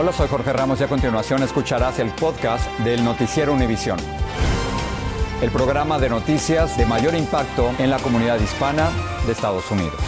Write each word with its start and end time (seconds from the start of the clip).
Hola, 0.00 0.12
soy 0.12 0.28
Jorge 0.28 0.52
Ramos 0.52 0.80
y 0.80 0.84
a 0.84 0.86
continuación 0.86 1.42
escucharás 1.42 1.98
el 1.98 2.10
podcast 2.12 2.70
del 2.84 3.02
Noticiero 3.02 3.52
Univisión. 3.52 3.98
El 5.42 5.50
programa 5.50 5.98
de 5.98 6.08
noticias 6.08 6.78
de 6.78 6.86
mayor 6.86 7.16
impacto 7.16 7.72
en 7.80 7.90
la 7.90 7.98
comunidad 7.98 8.38
hispana 8.38 8.90
de 9.26 9.32
Estados 9.32 9.68
Unidos. 9.72 9.98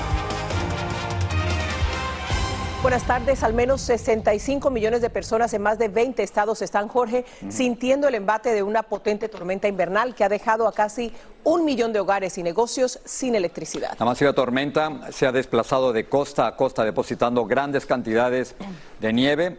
Buenas 2.83 3.03
tardes. 3.03 3.43
Al 3.43 3.53
menos 3.53 3.81
65 3.81 4.71
millones 4.71 5.03
de 5.03 5.11
personas 5.11 5.53
en 5.55 5.63
más 5.63 5.77
de 5.77 5.89
20 5.89 6.23
estados 6.23 6.63
están, 6.63 6.87
Jorge, 6.87 7.27
sintiendo 7.49 8.07
el 8.07 8.15
embate 8.15 8.55
de 8.55 8.63
una 8.63 8.85
potente 8.85 9.29
tormenta 9.29 9.67
invernal 9.67 10.15
que 10.15 10.23
ha 10.23 10.29
dejado 10.29 10.69
a 10.69 10.73
casi 10.73 11.13
un 11.43 11.65
millón 11.65 11.93
de 11.93 11.99
hogares 11.99 12.39
y 12.39 12.45
negocios 12.45 13.01
sin 13.05 13.35
electricidad. 13.35 13.97
La 13.99 14.07
masiva 14.07 14.33
tormenta 14.33 15.11
se 15.11 15.27
ha 15.27 15.33
desplazado 15.33 15.93
de 15.93 16.09
costa 16.09 16.47
a 16.47 16.55
costa 16.55 16.85
depositando 16.85 17.45
grandes 17.45 17.85
cantidades 17.85 18.55
de 19.01 19.13
nieve, 19.13 19.59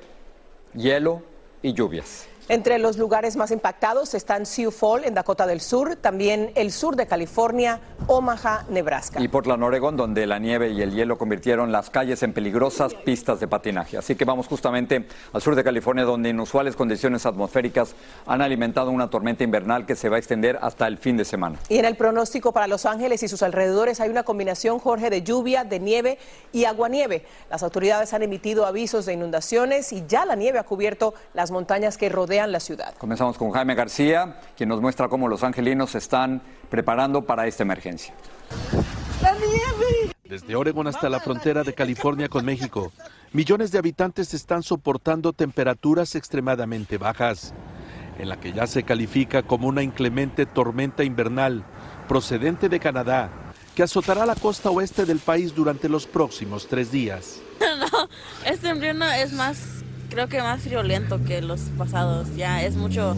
hielo 0.74 1.22
y 1.62 1.74
lluvias. 1.74 2.31
Entre 2.52 2.80
los 2.80 2.98
lugares 2.98 3.38
más 3.38 3.50
impactados 3.52 4.14
están 4.14 4.46
Sioux 4.46 4.72
Falls, 4.78 5.08
en 5.08 5.14
Dakota 5.14 5.48
del 5.48 5.62
Sur, 5.62 5.96
también 5.96 6.52
el 6.56 6.74
sur 6.74 6.98
de 6.98 7.08
California, 7.08 7.80
Omaha, 8.08 8.66
Nebraska. 8.68 9.22
Y 9.22 9.30
Portland, 9.30 9.64
Oregon, 9.64 9.96
donde 9.96 10.28
la 10.28 10.38
nieve 10.38 10.68
y 10.68 10.82
el 10.82 10.94
hielo 10.94 11.18
convirtieron 11.18 11.72
las 11.72 11.90
calles 11.90 12.24
en 12.24 12.34
peligrosas 12.34 12.94
pistas 12.94 13.40
de 13.40 13.48
patinaje. 13.48 13.98
Así 13.98 14.16
que 14.16 14.26
vamos 14.26 14.48
justamente 14.48 15.08
al 15.32 15.42
sur 15.42 15.56
de 15.56 15.64
California, 15.64 16.04
donde 16.04 16.28
inusuales 16.28 16.76
condiciones 16.76 17.26
atmosféricas 17.26 17.96
han 18.26 18.42
alimentado 18.42 18.92
una 18.92 19.10
tormenta 19.10 19.46
invernal 19.46 19.86
que 19.86 19.96
se 19.96 20.10
va 20.10 20.18
a 20.18 20.20
extender 20.20 20.60
hasta 20.62 20.88
el 20.88 20.98
fin 20.98 21.16
de 21.16 21.24
semana. 21.24 21.58
Y 21.70 21.78
en 21.78 21.86
el 21.86 21.96
pronóstico 21.96 22.52
para 22.52 22.68
Los 22.68 22.86
Ángeles 22.86 23.24
y 23.24 23.30
sus 23.30 23.44
alrededores 23.44 24.02
hay 24.02 24.10
una 24.10 24.24
combinación, 24.24 24.80
Jorge, 24.80 25.10
de 25.10 25.24
lluvia, 25.24 25.64
de 25.64 25.80
nieve 25.80 26.18
y 26.52 26.66
aguanieve. 26.66 27.26
Las 27.50 27.64
autoridades 27.64 28.14
han 28.14 28.24
emitido 28.24 28.66
avisos 28.66 29.06
de 29.06 29.14
inundaciones 29.14 29.94
y 29.94 30.04
ya 30.06 30.26
la 30.26 30.36
nieve 30.36 30.60
ha 30.60 30.64
cubierto 30.64 31.14
las 31.34 31.50
montañas 31.52 31.98
que 31.98 32.10
rodean 32.10 32.41
la 32.48 32.60
ciudad. 32.60 32.96
Comenzamos 32.98 33.38
con 33.38 33.52
Jaime 33.52 33.76
García, 33.76 34.40
quien 34.56 34.70
nos 34.70 34.82
muestra 34.82 35.10
cómo 35.10 35.28
los 35.28 35.44
angelinos 35.44 35.92
se 35.92 35.98
están 35.98 36.42
preparando 36.70 37.26
para 37.26 37.48
esta 37.48 37.64
emergencia. 37.64 38.14
Desde 40.24 40.56
Oregon 40.56 40.88
hasta 40.88 41.10
la 41.10 41.20
frontera 41.20 41.64
de 41.64 41.74
California 41.74 42.30
con 42.30 42.46
México, 42.46 42.92
millones 43.34 43.72
de 43.72 43.80
habitantes 43.80 44.34
están 44.34 44.64
soportando 44.64 45.34
temperaturas 45.34 46.16
extremadamente 46.16 46.98
bajas, 46.98 47.54
en 48.18 48.30
la 48.30 48.40
que 48.40 48.54
ya 48.54 48.66
se 48.66 48.84
califica 48.84 49.44
como 49.44 49.68
una 49.68 49.84
inclemente 49.84 50.46
tormenta 50.46 51.04
invernal 51.04 51.66
procedente 52.08 52.70
de 52.70 52.80
Canadá, 52.80 53.30
que 53.76 53.84
azotará 53.84 54.26
la 54.26 54.36
costa 54.36 54.70
oeste 54.70 55.06
del 55.06 55.20
país 55.20 55.54
durante 55.54 55.90
los 55.90 56.08
próximos 56.08 56.68
tres 56.68 56.92
días. 56.92 57.42
No, 57.62 58.10
este 58.46 58.70
invierno 58.70 59.06
es 59.06 59.34
más, 59.34 59.81
creo 60.12 60.28
que 60.28 60.42
más 60.42 60.62
friolento 60.62 61.24
que 61.24 61.42
los 61.42 61.62
pasados. 61.78 62.36
Ya 62.36 62.62
es 62.64 62.76
mucho, 62.76 63.16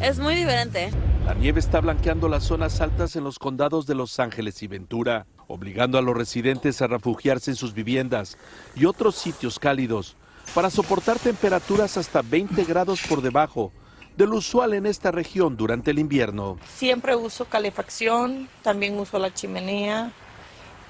es 0.00 0.18
muy 0.18 0.36
diferente. 0.36 0.90
La 1.26 1.34
nieve 1.34 1.58
está 1.58 1.80
blanqueando 1.80 2.28
las 2.28 2.44
zonas 2.44 2.80
altas 2.80 3.16
en 3.16 3.24
los 3.24 3.38
condados 3.38 3.84
de 3.86 3.96
Los 3.96 4.20
Ángeles 4.20 4.62
y 4.62 4.68
Ventura, 4.68 5.26
obligando 5.48 5.98
a 5.98 6.02
los 6.02 6.16
residentes 6.16 6.80
a 6.80 6.86
refugiarse 6.86 7.50
en 7.50 7.56
sus 7.56 7.74
viviendas 7.74 8.38
y 8.76 8.84
otros 8.84 9.16
sitios 9.16 9.58
cálidos 9.58 10.16
para 10.54 10.70
soportar 10.70 11.18
temperaturas 11.18 11.96
hasta 11.96 12.22
20 12.22 12.64
grados 12.64 13.00
por 13.08 13.20
debajo 13.20 13.72
de 14.16 14.26
lo 14.26 14.36
usual 14.36 14.72
en 14.74 14.86
esta 14.86 15.10
región 15.10 15.56
durante 15.56 15.90
el 15.90 15.98
invierno. 15.98 16.58
Siempre 16.76 17.16
uso 17.16 17.46
calefacción, 17.46 18.48
también 18.62 18.98
uso 18.98 19.18
la 19.18 19.34
chimenea, 19.34 20.12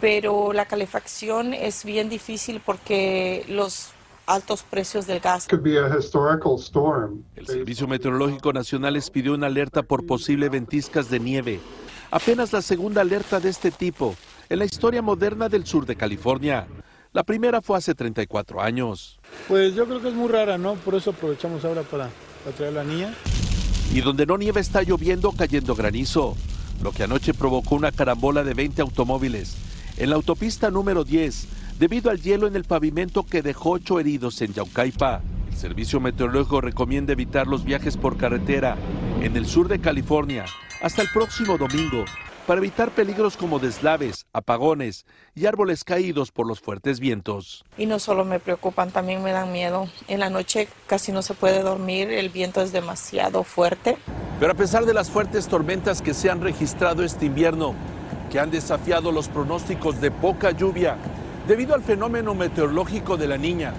pero 0.02 0.52
la 0.52 0.66
calefacción 0.66 1.54
es 1.54 1.82
bien 1.84 2.10
difícil 2.10 2.60
porque 2.64 3.44
los 3.48 3.90
altos 4.26 4.62
precios 4.62 5.06
del 5.06 5.20
gas. 5.20 5.48
El 5.50 7.46
Servicio 7.46 7.88
Meteorológico 7.88 8.52
Nacional 8.52 8.94
les 8.94 9.10
pidió 9.10 9.34
una 9.34 9.46
alerta 9.46 9.82
por 9.82 10.06
posible 10.06 10.48
ventiscas 10.48 11.08
de 11.10 11.20
nieve, 11.20 11.60
apenas 12.10 12.52
la 12.52 12.62
segunda 12.62 13.00
alerta 13.00 13.40
de 13.40 13.48
este 13.48 13.70
tipo 13.70 14.14
en 14.48 14.58
la 14.58 14.64
historia 14.64 15.02
moderna 15.02 15.48
del 15.48 15.66
sur 15.66 15.86
de 15.86 15.96
California. 15.96 16.66
La 17.12 17.24
primera 17.24 17.62
fue 17.62 17.78
hace 17.78 17.94
34 17.94 18.60
años. 18.60 19.18
Pues 19.48 19.74
yo 19.74 19.86
creo 19.86 20.02
que 20.02 20.08
es 20.08 20.14
muy 20.14 20.28
rara, 20.28 20.58
¿no? 20.58 20.74
Por 20.74 20.94
eso 20.94 21.10
aprovechamos 21.10 21.64
ahora 21.64 21.82
para, 21.82 22.10
para 22.44 22.56
traer 22.56 22.74
la 22.74 22.84
niña. 22.84 23.14
Y 23.92 24.00
donde 24.00 24.26
no 24.26 24.36
nieve 24.36 24.60
está 24.60 24.82
lloviendo 24.82 25.32
cayendo 25.32 25.74
granizo, 25.74 26.36
lo 26.82 26.92
que 26.92 27.04
anoche 27.04 27.32
provocó 27.32 27.76
una 27.76 27.92
carambola 27.92 28.44
de 28.44 28.52
20 28.52 28.82
automóviles 28.82 29.56
en 29.96 30.10
la 30.10 30.16
autopista 30.16 30.70
número 30.70 31.04
10 31.04 31.48
debido 31.78 32.10
al 32.10 32.20
hielo 32.20 32.46
en 32.46 32.56
el 32.56 32.64
pavimento 32.64 33.24
que 33.24 33.42
dejó 33.42 33.72
ocho 33.72 34.00
heridos 34.00 34.40
en 34.40 34.54
Yaucaipa. 34.54 35.20
El 35.50 35.56
Servicio 35.56 36.00
Meteorológico 36.00 36.60
recomienda 36.60 37.12
evitar 37.12 37.46
los 37.46 37.64
viajes 37.64 37.96
por 37.96 38.16
carretera 38.16 38.76
en 39.20 39.36
el 39.36 39.46
sur 39.46 39.68
de 39.68 39.80
California 39.80 40.44
hasta 40.82 41.02
el 41.02 41.08
próximo 41.12 41.56
domingo 41.58 42.04
para 42.46 42.58
evitar 42.58 42.90
peligros 42.90 43.36
como 43.36 43.58
deslaves, 43.58 44.26
apagones 44.32 45.04
y 45.34 45.46
árboles 45.46 45.82
caídos 45.82 46.30
por 46.30 46.46
los 46.46 46.60
fuertes 46.60 47.00
vientos. 47.00 47.64
Y 47.76 47.86
no 47.86 47.98
solo 47.98 48.24
me 48.24 48.38
preocupan, 48.38 48.92
también 48.92 49.22
me 49.22 49.32
dan 49.32 49.50
miedo. 49.50 49.88
En 50.06 50.20
la 50.20 50.30
noche 50.30 50.68
casi 50.86 51.10
no 51.10 51.22
se 51.22 51.34
puede 51.34 51.62
dormir, 51.62 52.10
el 52.10 52.28
viento 52.28 52.62
es 52.62 52.70
demasiado 52.70 53.42
fuerte. 53.42 53.96
Pero 54.38 54.52
a 54.52 54.54
pesar 54.54 54.84
de 54.84 54.94
las 54.94 55.10
fuertes 55.10 55.48
tormentas 55.48 56.02
que 56.02 56.14
se 56.14 56.30
han 56.30 56.40
registrado 56.40 57.02
este 57.02 57.26
invierno, 57.26 57.74
que 58.30 58.38
han 58.38 58.50
desafiado 58.50 59.10
los 59.10 59.28
pronósticos 59.28 60.00
de 60.00 60.12
poca 60.12 60.52
lluvia 60.52 60.96
debido 61.46 61.74
al 61.74 61.82
fenómeno 61.82 62.34
meteorológico 62.34 63.16
de 63.16 63.28
la 63.28 63.36
niña, 63.36 63.72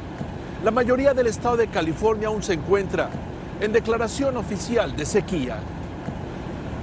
la 0.64 0.72
mayoría 0.72 1.14
del 1.14 1.28
estado 1.28 1.58
de 1.58 1.68
California 1.68 2.30
aún 2.30 2.42
se 2.42 2.54
encuentra 2.54 3.10
en 3.60 3.72
declaración 3.72 4.38
oficial 4.38 4.96
de 4.96 5.06
sequía. 5.06 5.60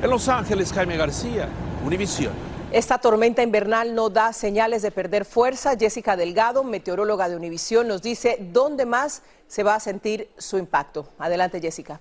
En 0.03 0.11
Los 0.11 0.29
Ángeles, 0.29 0.73
Jaime 0.73 0.97
García, 0.97 1.49
Univisión. 1.85 2.33
Esta 2.73 2.99
tormenta 2.99 3.43
invernal 3.43 3.95
no 3.95 4.11
da 4.11 4.33
señales 4.33 4.83
de 4.83 4.91
perder 4.91 5.25
fuerza. 5.25 5.77
Jessica 5.79 6.17
Delgado, 6.17 6.65
meteoróloga 6.65 7.29
de 7.29 7.37
Univisión, 7.37 7.89
nos 7.89 8.03
dice 8.03 8.37
dónde 8.53 8.85
más 8.85 9.23
se 9.47 9.63
va 9.63 9.77
a 9.77 9.81
sentir 9.81 10.29
su 10.37 10.59
impacto. 10.59 11.09
Adelante, 11.19 11.61
Jessica. 11.61 12.01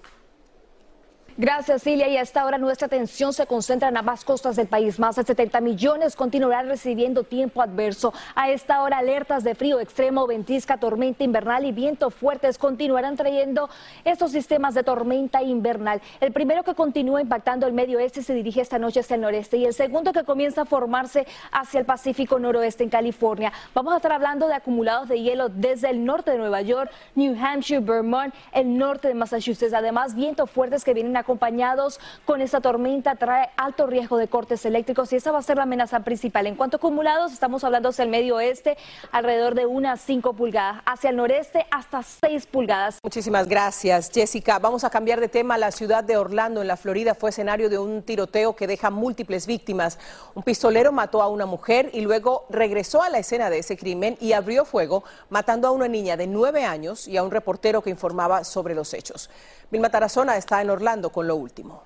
Gracias, 1.36 1.82
Cilia. 1.82 2.08
Y 2.10 2.18
a 2.18 2.22
esta 2.22 2.46
hora 2.46 2.60
nuestra 2.60 2.86
atención 2.86 3.34
se 3.34 3.48
concentra 3.48 3.90
en 3.90 3.98
ambas 3.98 4.24
costas 4.24 4.56
del 4.56 4.68
país. 4.68 5.00
Más 5.00 5.16
de 5.16 5.24
70 5.24 5.62
millones 5.62 6.16
continuarán 6.16 6.68
recibiendo 6.68 7.24
tiempo 7.24 7.64
adverso. 7.64 8.14
A 8.36 8.52
esta 8.52 8.84
hora, 8.84 9.00
alertas 9.00 9.44
de 9.44 9.56
frío 9.56 9.80
extremo, 9.80 10.28
ventisca, 10.28 10.78
tormenta 10.78 11.24
invernal 11.24 11.66
y 11.66 11.72
viento 11.72 12.12
fuertes 12.12 12.60
continuarán 12.60 13.16
trayendo 13.16 13.68
estos 14.06 14.32
sistemas 14.32 14.76
de 14.76 14.84
tormenta 14.84 15.42
invernal. 15.42 16.02
El 16.22 16.32
primero 16.34 16.62
que 16.62 16.76
continúa 16.76 17.20
impactando 17.20 17.66
el 17.66 17.74
medio 17.74 17.98
oeste 17.98 18.22
se 18.22 18.36
dirige 18.36 18.62
esta 18.62 18.78
noche 18.78 19.00
hacia 19.00 19.16
el 19.16 19.22
noreste 19.22 19.58
y 19.58 19.66
el 19.66 19.74
segundo 19.74 20.14
que 20.14 20.26
comienza 20.26 20.62
a 20.62 20.66
formarse 20.66 21.26
hacia 21.52 21.80
el 21.80 21.86
Pacífico 21.88 22.38
noroeste 22.38 22.84
en 22.84 22.92
California. 22.92 23.52
Vamos 23.74 23.94
a 23.94 23.98
estar 23.98 24.12
hablando 24.12 24.48
de 24.48 24.54
acumulados 24.54 25.10
de 25.10 25.20
hielo 25.20 25.50
desde 25.50 25.90
el 25.90 26.06
norte 26.06 26.30
de 26.30 26.38
Nueva 26.38 26.62
York, 26.62 26.92
New 27.16 27.36
Hampshire, 27.44 27.80
Vermont, 27.80 28.36
el 28.52 28.78
norte 28.78 29.08
de 29.08 29.16
Massachusetts. 29.16 29.74
Además, 29.74 30.14
vientos 30.14 30.52
fuertes 30.52 30.84
que 30.84 30.94
vienen 30.94 31.18
a 31.18 31.23
acompañados 31.24 32.00
con 32.26 32.42
esta 32.42 32.62
tormenta 32.62 33.16
trae 33.16 33.50
alto 33.58 33.88
riesgo 33.88 34.18
de 34.18 34.28
cortes 34.28 34.66
eléctricos 34.66 35.12
y 35.12 35.16
esa 35.16 35.32
va 35.32 35.40
a 35.40 35.42
ser 35.42 35.58
la 35.58 35.64
amenaza 35.64 36.02
principal. 36.02 36.48
En 36.48 36.56
cuanto 36.56 36.78
a 36.78 36.80
acumulados, 36.80 37.34
estamos 37.34 37.64
hablando 37.64 37.90
hacia 37.90 38.04
el 38.04 38.10
medio 38.10 38.36
oeste, 38.36 38.78
alrededor 39.12 39.56
de 39.56 39.66
unas 39.66 40.02
5 40.02 40.34
pulgadas, 40.34 40.82
hacia 40.86 41.10
el 41.10 41.16
noreste 41.16 41.66
hasta 41.72 42.04
6 42.04 42.46
pulgadas. 42.48 43.00
Muchísimas 43.04 43.48
gracias, 43.48 44.12
Jessica. 44.14 44.60
Vamos 44.60 44.84
a 44.84 44.90
cambiar 44.90 45.20
de 45.20 45.30
tema. 45.30 45.58
La 45.58 45.72
ciudad 45.72 46.04
de 46.04 46.18
Orlando, 46.18 46.62
en 46.62 46.68
la 46.68 46.78
Florida, 46.78 47.16
fue 47.16 47.30
escenario 47.30 47.70
de 47.70 47.78
un 47.78 48.04
tiroteo 48.04 48.56
que 48.56 48.68
deja 48.68 48.90
múltiples 48.90 49.48
víctimas. 49.48 49.98
Un 50.36 50.44
pistolero 50.44 50.92
mató 50.92 51.22
a 51.22 51.30
una 51.30 51.46
mujer 51.46 51.90
y 51.94 52.02
luego 52.02 52.46
regresó 52.50 53.02
a 53.02 53.10
la 53.10 53.20
escena 53.20 53.50
de 53.50 53.60
ese 53.60 53.78
crimen 53.78 54.18
y 54.20 54.34
abrió 54.34 54.66
fuego, 54.66 55.04
matando 55.30 55.68
a 55.68 55.72
una 55.72 55.88
niña 55.88 56.18
de 56.18 56.28
9 56.28 56.66
años 56.66 57.08
y 57.08 57.18
a 57.18 57.24
un 57.24 57.32
reportero 57.32 57.82
que 57.82 57.90
informaba 57.90 58.44
sobre 58.44 58.76
los 58.76 58.94
hechos. 58.94 59.30
Vilma 59.74 59.90
Tarazona 59.90 60.38
está 60.38 60.62
en 60.62 60.70
Orlando 60.70 61.10
con 61.10 61.28
lo 61.28 61.36
último. 61.36 61.84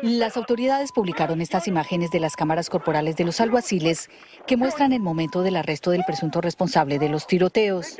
Las 0.00 0.38
autoridades 0.38 0.90
publicaron 0.90 1.42
estas 1.42 1.68
imágenes 1.68 2.10
de 2.10 2.18
las 2.18 2.34
cámaras 2.34 2.70
corporales 2.70 3.14
de 3.16 3.24
los 3.24 3.42
alguaciles 3.42 4.08
que 4.46 4.56
muestran 4.56 4.94
el 4.94 5.02
momento 5.02 5.42
del 5.42 5.56
arresto 5.56 5.90
del 5.90 6.02
presunto 6.06 6.40
responsable 6.40 6.98
de 6.98 7.10
los 7.10 7.26
tiroteos. 7.26 7.98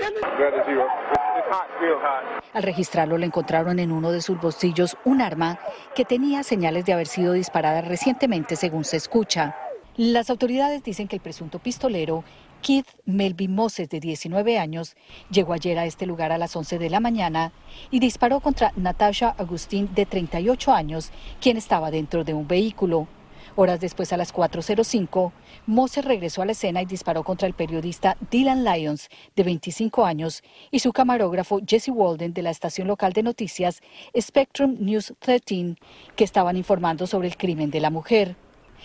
Al 2.54 2.62
registrarlo 2.62 3.18
le 3.18 3.26
encontraron 3.26 3.78
en 3.78 3.92
uno 3.92 4.10
de 4.10 4.22
sus 4.22 4.40
bolsillos 4.40 4.96
un 5.04 5.20
arma 5.20 5.58
que 5.94 6.06
tenía 6.06 6.42
señales 6.42 6.86
de 6.86 6.94
haber 6.94 7.08
sido 7.08 7.34
disparada 7.34 7.82
recientemente 7.82 8.56
según 8.56 8.84
se 8.84 8.96
escucha. 8.96 9.54
Las 9.98 10.30
autoridades 10.30 10.82
dicen 10.82 11.08
que 11.08 11.16
el 11.16 11.20
presunto 11.20 11.58
pistolero 11.58 12.24
Keith 12.62 12.86
Melvin 13.04 13.54
Moses, 13.54 13.88
de 13.88 14.00
19 14.00 14.58
años, 14.58 14.96
llegó 15.30 15.52
ayer 15.52 15.78
a 15.78 15.86
este 15.86 16.06
lugar 16.06 16.32
a 16.32 16.38
las 16.38 16.54
11 16.54 16.78
de 16.78 16.90
la 16.90 17.00
mañana 17.00 17.52
y 17.90 18.00
disparó 18.00 18.40
contra 18.40 18.72
Natasha 18.76 19.34
Agustín, 19.38 19.90
de 19.94 20.06
38 20.06 20.72
años, 20.72 21.10
quien 21.40 21.56
estaba 21.56 21.90
dentro 21.90 22.24
de 22.24 22.34
un 22.34 22.46
vehículo. 22.46 23.08
Horas 23.56 23.80
después, 23.80 24.12
a 24.12 24.16
las 24.16 24.32
4.05, 24.32 25.32
Moses 25.66 26.04
regresó 26.04 26.42
a 26.42 26.46
la 26.46 26.52
escena 26.52 26.82
y 26.82 26.86
disparó 26.86 27.24
contra 27.24 27.48
el 27.48 27.54
periodista 27.54 28.16
Dylan 28.30 28.64
Lyons, 28.64 29.08
de 29.34 29.42
25 29.42 30.04
años, 30.04 30.42
y 30.70 30.78
su 30.78 30.92
camarógrafo 30.92 31.60
Jesse 31.66 31.88
Walden, 31.88 32.32
de 32.32 32.42
la 32.42 32.50
estación 32.50 32.86
local 32.86 33.12
de 33.12 33.22
noticias 33.22 33.80
Spectrum 34.18 34.76
News 34.78 35.14
13, 35.18 35.76
que 36.14 36.24
estaban 36.24 36.56
informando 36.56 37.06
sobre 37.06 37.28
el 37.28 37.36
crimen 37.36 37.70
de 37.70 37.80
la 37.80 37.90
mujer. 37.90 38.36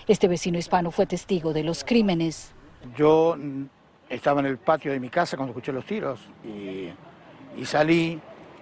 Este 0.07 0.27
vecino 0.27 0.57
hispano 0.57 0.91
fue 0.91 1.05
testigo 1.05 1.53
de 1.53 1.63
los 1.63 1.83
crímenes. 1.83 2.54
Yo 2.97 3.37
estaba 4.09 4.39
en 4.39 4.47
el 4.47 4.57
patio 4.57 4.91
de 4.91 4.99
mi 4.99 5.09
casa 5.09 5.37
cuando 5.37 5.51
escuché 5.51 5.71
los 5.71 5.85
tiros 5.85 6.19
y, 6.43 6.89
salí 7.65 8.19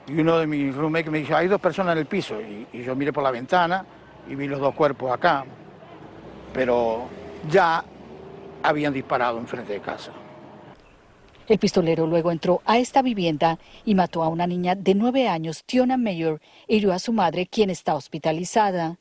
y 0.07 0.19
uno 0.19 0.37
de 0.37 0.47
mis 0.47 0.75
roommates 0.75 1.11
me 1.11 1.19
dijo, 1.19 1.35
hay 1.35 1.47
dos 1.47 1.59
personas 1.59 1.93
en 1.93 1.99
el 1.99 2.05
piso 2.05 2.39
y, 2.39 2.83
yo 2.83 2.95
miré 2.95 3.11
por 3.11 3.23
la 3.23 3.31
ventana 3.31 3.85
y 4.29 4.35
vi 4.35 4.47
los 4.47 4.59
dos 4.59 4.73
cuerpos 4.73 5.11
acá, 5.11 5.45
pero 6.53 7.07
ya 7.49 7.83
habían 8.61 8.93
disparado 8.93 9.37
enfrente 9.37 9.73
de 9.73 9.79
casa. 9.81 10.11
El 11.47 11.59
pistolero 11.59 12.07
luego 12.07 12.31
entró 12.31 12.61
a 12.65 12.77
esta 12.77 13.01
vivienda 13.01 13.59
y 13.83 13.95
mató 13.95 14.23
a 14.23 14.29
una 14.29 14.47
niña 14.47 14.75
de 14.75 14.95
nueve 14.95 15.27
años, 15.27 15.65
Tiona 15.65 15.97
Mayor, 15.97 16.39
e 16.67 16.77
hirió 16.77 16.93
a 16.93 16.99
su 16.99 17.11
madre, 17.11 17.47
quien 17.47 17.69
está 17.69 17.95
hospitalizada. 17.95 18.97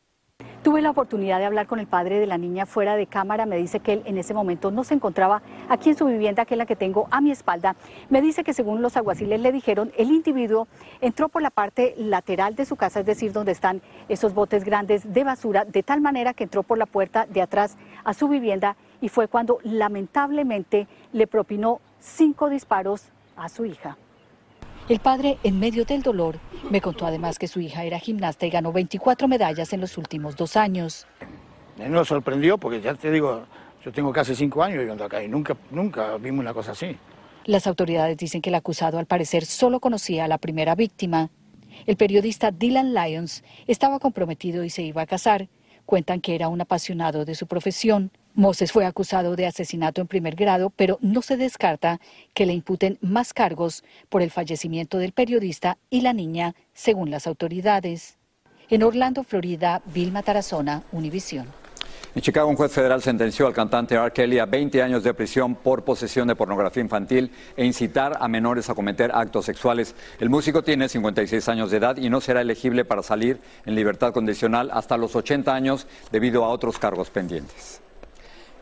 Tuve 0.62 0.80
la 0.80 0.90
oportunidad 0.90 1.38
de 1.38 1.44
hablar 1.44 1.66
con 1.66 1.78
el 1.80 1.86
padre 1.86 2.18
de 2.20 2.26
la 2.26 2.38
niña 2.38 2.66
fuera 2.66 2.96
de 2.96 3.06
cámara. 3.06 3.46
Me 3.46 3.56
dice 3.56 3.80
que 3.80 3.94
él 3.94 4.02
en 4.04 4.18
ese 4.18 4.34
momento 4.34 4.70
no 4.70 4.84
se 4.84 4.94
encontraba 4.94 5.42
aquí 5.68 5.90
en 5.90 5.96
su 5.96 6.06
vivienda, 6.06 6.44
que 6.44 6.54
es 6.54 6.58
la 6.58 6.66
que 6.66 6.76
tengo 6.76 7.08
a 7.10 7.20
mi 7.20 7.30
espalda. 7.30 7.76
Me 8.10 8.22
dice 8.22 8.44
que 8.44 8.54
según 8.54 8.82
los 8.82 8.96
aguaciles 8.96 9.40
le 9.40 9.52
dijeron, 9.52 9.92
el 9.96 10.10
individuo 10.10 10.68
entró 11.00 11.28
por 11.28 11.42
la 11.42 11.50
parte 11.50 11.94
lateral 11.96 12.54
de 12.54 12.64
su 12.64 12.76
casa, 12.76 13.00
es 13.00 13.06
decir, 13.06 13.32
donde 13.32 13.52
están 13.52 13.82
esos 14.08 14.34
botes 14.34 14.64
grandes 14.64 15.12
de 15.12 15.24
basura, 15.24 15.64
de 15.64 15.82
tal 15.82 16.00
manera 16.00 16.34
que 16.34 16.44
entró 16.44 16.62
por 16.62 16.78
la 16.78 16.86
puerta 16.86 17.26
de 17.26 17.42
atrás 17.42 17.76
a 18.04 18.14
su 18.14 18.28
vivienda 18.28 18.76
y 19.00 19.08
fue 19.08 19.28
cuando 19.28 19.58
lamentablemente 19.64 20.86
le 21.12 21.26
propinó 21.26 21.80
cinco 21.98 22.48
disparos 22.48 23.10
a 23.36 23.48
su 23.48 23.64
hija. 23.64 23.96
El 24.88 24.98
padre, 24.98 25.38
en 25.44 25.60
medio 25.60 25.84
del 25.84 26.02
dolor, 26.02 26.38
me 26.68 26.80
contó 26.80 27.06
además 27.06 27.38
que 27.38 27.46
su 27.46 27.60
hija 27.60 27.84
era 27.84 28.00
gimnasta 28.00 28.46
y 28.46 28.50
ganó 28.50 28.72
24 28.72 29.28
medallas 29.28 29.72
en 29.72 29.80
los 29.80 29.96
últimos 29.96 30.36
dos 30.36 30.56
años. 30.56 31.06
Nos 31.78 32.08
sorprendió 32.08 32.58
porque 32.58 32.80
ya 32.80 32.94
te 32.94 33.10
digo, 33.10 33.44
yo 33.84 33.92
tengo 33.92 34.12
casi 34.12 34.34
cinco 34.34 34.62
años 34.62 34.78
viviendo 34.78 35.04
acá 35.04 35.22
y 35.22 35.28
nunca, 35.28 35.56
nunca 35.70 36.16
vimos 36.16 36.40
una 36.40 36.52
cosa 36.52 36.72
así. 36.72 36.96
Las 37.44 37.66
autoridades 37.66 38.16
dicen 38.16 38.42
que 38.42 38.50
el 38.50 38.54
acusado 38.56 38.98
al 38.98 39.06
parecer 39.06 39.44
solo 39.44 39.80
conocía 39.80 40.24
a 40.24 40.28
la 40.28 40.38
primera 40.38 40.74
víctima. 40.74 41.30
El 41.86 41.96
periodista 41.96 42.50
Dylan 42.50 42.92
Lyons 42.92 43.44
estaba 43.66 43.98
comprometido 43.98 44.64
y 44.64 44.70
se 44.70 44.82
iba 44.82 45.02
a 45.02 45.06
casar. 45.06 45.48
Cuentan 45.86 46.20
que 46.20 46.34
era 46.34 46.48
un 46.48 46.60
apasionado 46.60 47.24
de 47.24 47.34
su 47.34 47.46
profesión. 47.46 48.10
Moses 48.34 48.72
fue 48.72 48.86
acusado 48.86 49.36
de 49.36 49.46
asesinato 49.46 50.00
en 50.00 50.06
primer 50.06 50.36
grado, 50.36 50.70
pero 50.74 50.98
no 51.02 51.20
se 51.20 51.36
descarta 51.36 52.00
que 52.32 52.46
le 52.46 52.54
imputen 52.54 52.98
más 53.02 53.34
cargos 53.34 53.84
por 54.08 54.22
el 54.22 54.30
fallecimiento 54.30 54.96
del 54.96 55.12
periodista 55.12 55.76
y 55.90 56.00
la 56.00 56.14
niña, 56.14 56.54
según 56.72 57.10
las 57.10 57.26
autoridades. 57.26 58.16
En 58.70 58.82
Orlando, 58.82 59.22
Florida, 59.22 59.82
Vilma 59.92 60.22
Tarazona, 60.22 60.82
Univisión. 60.92 61.46
En 62.14 62.22
Chicago, 62.22 62.48
un 62.48 62.56
juez 62.56 62.72
federal 62.72 63.02
sentenció 63.02 63.46
al 63.46 63.52
cantante 63.52 63.96
R. 63.96 64.12
Kelly 64.12 64.38
a 64.38 64.46
20 64.46 64.82
años 64.82 65.02
de 65.02 65.12
prisión 65.12 65.54
por 65.54 65.84
posesión 65.84 66.28
de 66.28 66.36
pornografía 66.36 66.82
infantil 66.82 67.30
e 67.56 67.64
incitar 67.64 68.16
a 68.18 68.28
menores 68.28 68.68
a 68.70 68.74
cometer 68.74 69.10
actos 69.14 69.44
sexuales. 69.44 69.94
El 70.18 70.30
músico 70.30 70.62
tiene 70.62 70.88
56 70.88 71.48
años 71.48 71.70
de 71.70 71.78
edad 71.78 71.96
y 71.98 72.08
no 72.08 72.20
será 72.20 72.40
elegible 72.40 72.84
para 72.84 73.02
salir 73.02 73.40
en 73.66 73.74
libertad 73.74 74.12
condicional 74.12 74.70
hasta 74.72 74.96
los 74.96 75.16
80 75.16 75.54
años 75.54 75.86
debido 76.10 76.44
a 76.44 76.48
otros 76.48 76.78
cargos 76.78 77.10
pendientes. 77.10 77.82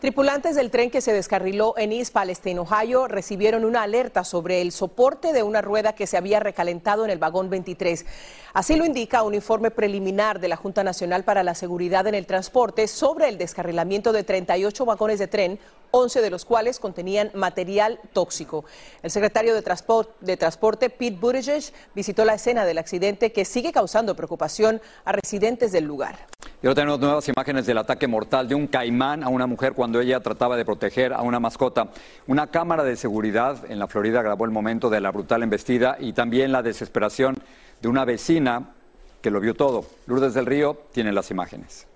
Tripulantes 0.01 0.57
del 0.57 0.71
tren 0.71 0.91
que 0.91 1.03
se 1.03 1.13
descarriló 1.13 1.75
en 1.77 1.93
East 1.93 2.15
Palestine, 2.15 2.61
Ohio, 2.61 3.07
recibieron 3.07 3.67
una 3.67 3.83
alerta 3.83 4.25
sobre 4.25 4.63
el 4.63 4.73
soporte 4.73 5.35
de 5.35 5.43
una 5.43 5.61
rueda 5.61 5.95
que 5.95 6.07
se 6.07 6.17
había 6.17 6.41
recalentado 6.41 7.05
en 7.05 7.11
el 7.11 7.19
vagón 7.19 7.51
23. 7.51 8.07
Así 8.55 8.77
lo 8.77 8.87
indica 8.87 9.23
un 9.23 9.35
informe 9.35 9.71
preliminar 9.71 10.41
de 10.41 10.49
la 10.49 10.57
Junta 10.57 10.83
Nacional 10.83 11.25
para 11.25 11.43
la 11.43 11.55
Seguridad 11.55 12.07
en 12.07 12.15
el 12.15 12.25
Transporte 12.25 12.89
sobre 12.89 13.29
el 13.29 13.37
descarrilamiento 13.37 14.15
de 14.15 14.25
38 14.25 14.87
vagones 14.87 15.19
de 15.19 15.27
tren 15.27 15.59
11 15.91 16.23
de 16.23 16.31
los 16.31 16.47
cuales 16.47 16.81
contenían 16.81 17.31
material 17.35 18.01
tóxico. 18.15 18.65
El 19.03 19.11
secretario 19.11 19.55
de, 19.55 19.61
Transporte, 19.61 20.89
Pete 20.89 21.19
Buttigieg, 21.21 21.75
visitó 21.95 22.25
la 22.25 22.35
escena 22.37 22.65
del 22.65 22.79
accidente 22.79 23.33
que 23.33 23.45
sigue 23.45 23.71
causando 23.71 24.17
preocupación 24.17 24.81
a 25.05 25.13
residentes 25.13 25.73
del 25.73 25.85
lugar. 25.85 26.17
Y 26.63 26.67
ahora 26.67 26.75
tenemos 26.75 27.01
nuevas 27.01 27.27
imágenes 27.27 27.65
del 27.65 27.79
ataque 27.79 28.07
mortal 28.07 28.47
de 28.47 28.55
un 28.55 28.67
caimán 28.67 29.23
a 29.25 29.31
una 29.31 29.47
mujer 29.47 29.73
cuando 29.73 29.99
ella 29.99 30.21
trataba 30.21 30.59
de 30.59 30.67
proteger 30.67 31.15
a 31.15 31.23
una 31.23 31.41
mascota. 31.41 31.89
Una 32.27 32.49
cámara 32.49 32.85
de 32.85 32.97
seguridad 32.97 33.71
en 33.71 33.79
la 33.79 33.87
Florida 33.87 34.21
grabó 34.21 34.45
el 34.45 34.51
momento 34.51 34.91
de 34.91 35.01
la 35.01 35.11
brutal 35.11 35.43
embestida 35.43 35.97
y 35.99 36.13
también 36.13 36.53
la 36.53 36.63
desesperación 36.63 37.39
de 37.81 37.89
una 37.89 38.05
vecina 38.05 38.75
que 39.23 39.31
lo 39.31 39.41
vio 39.41 39.55
todo. 39.55 39.87
Lourdes 40.07 40.35
del 40.35 40.45
Río 40.45 40.77
tiene 40.93 41.13
las 41.13 41.31
imágenes. 41.31 41.87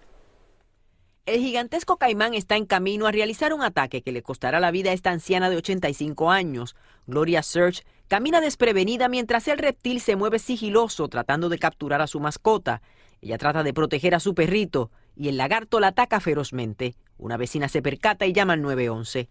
El 1.26 1.40
gigantesco 1.40 1.98
caimán 1.98 2.32
está 2.32 2.56
en 2.56 2.64
camino 2.64 3.06
a 3.06 3.12
realizar 3.12 3.52
un 3.52 3.62
ataque 3.62 4.00
que 4.00 4.12
le 4.12 4.22
costará 4.22 4.60
la 4.60 4.70
vida 4.70 4.90
a 4.90 4.94
esta 4.94 5.10
anciana 5.10 5.50
de 5.50 5.56
85 5.56 6.30
años. 6.30 6.74
Gloria 7.06 7.42
Search 7.42 7.84
camina 8.08 8.40
desprevenida 8.40 9.08
mientras 9.08 9.46
el 9.48 9.58
reptil 9.58 10.00
se 10.00 10.16
mueve 10.16 10.38
sigiloso 10.38 11.08
tratando 11.08 11.50
de 11.50 11.58
capturar 11.58 12.00
a 12.00 12.06
su 12.06 12.18
mascota. 12.18 12.80
Ella 13.24 13.38
trata 13.38 13.62
de 13.62 13.72
proteger 13.72 14.14
a 14.14 14.20
su 14.20 14.34
perrito 14.34 14.90
y 15.16 15.28
el 15.28 15.38
lagarto 15.38 15.80
la 15.80 15.86
ataca 15.88 16.20
ferozmente. 16.20 16.94
Una 17.16 17.38
vecina 17.38 17.68
se 17.68 17.80
percata 17.80 18.26
y 18.26 18.34
llama 18.34 18.52
al 18.52 18.60
911. 18.60 19.30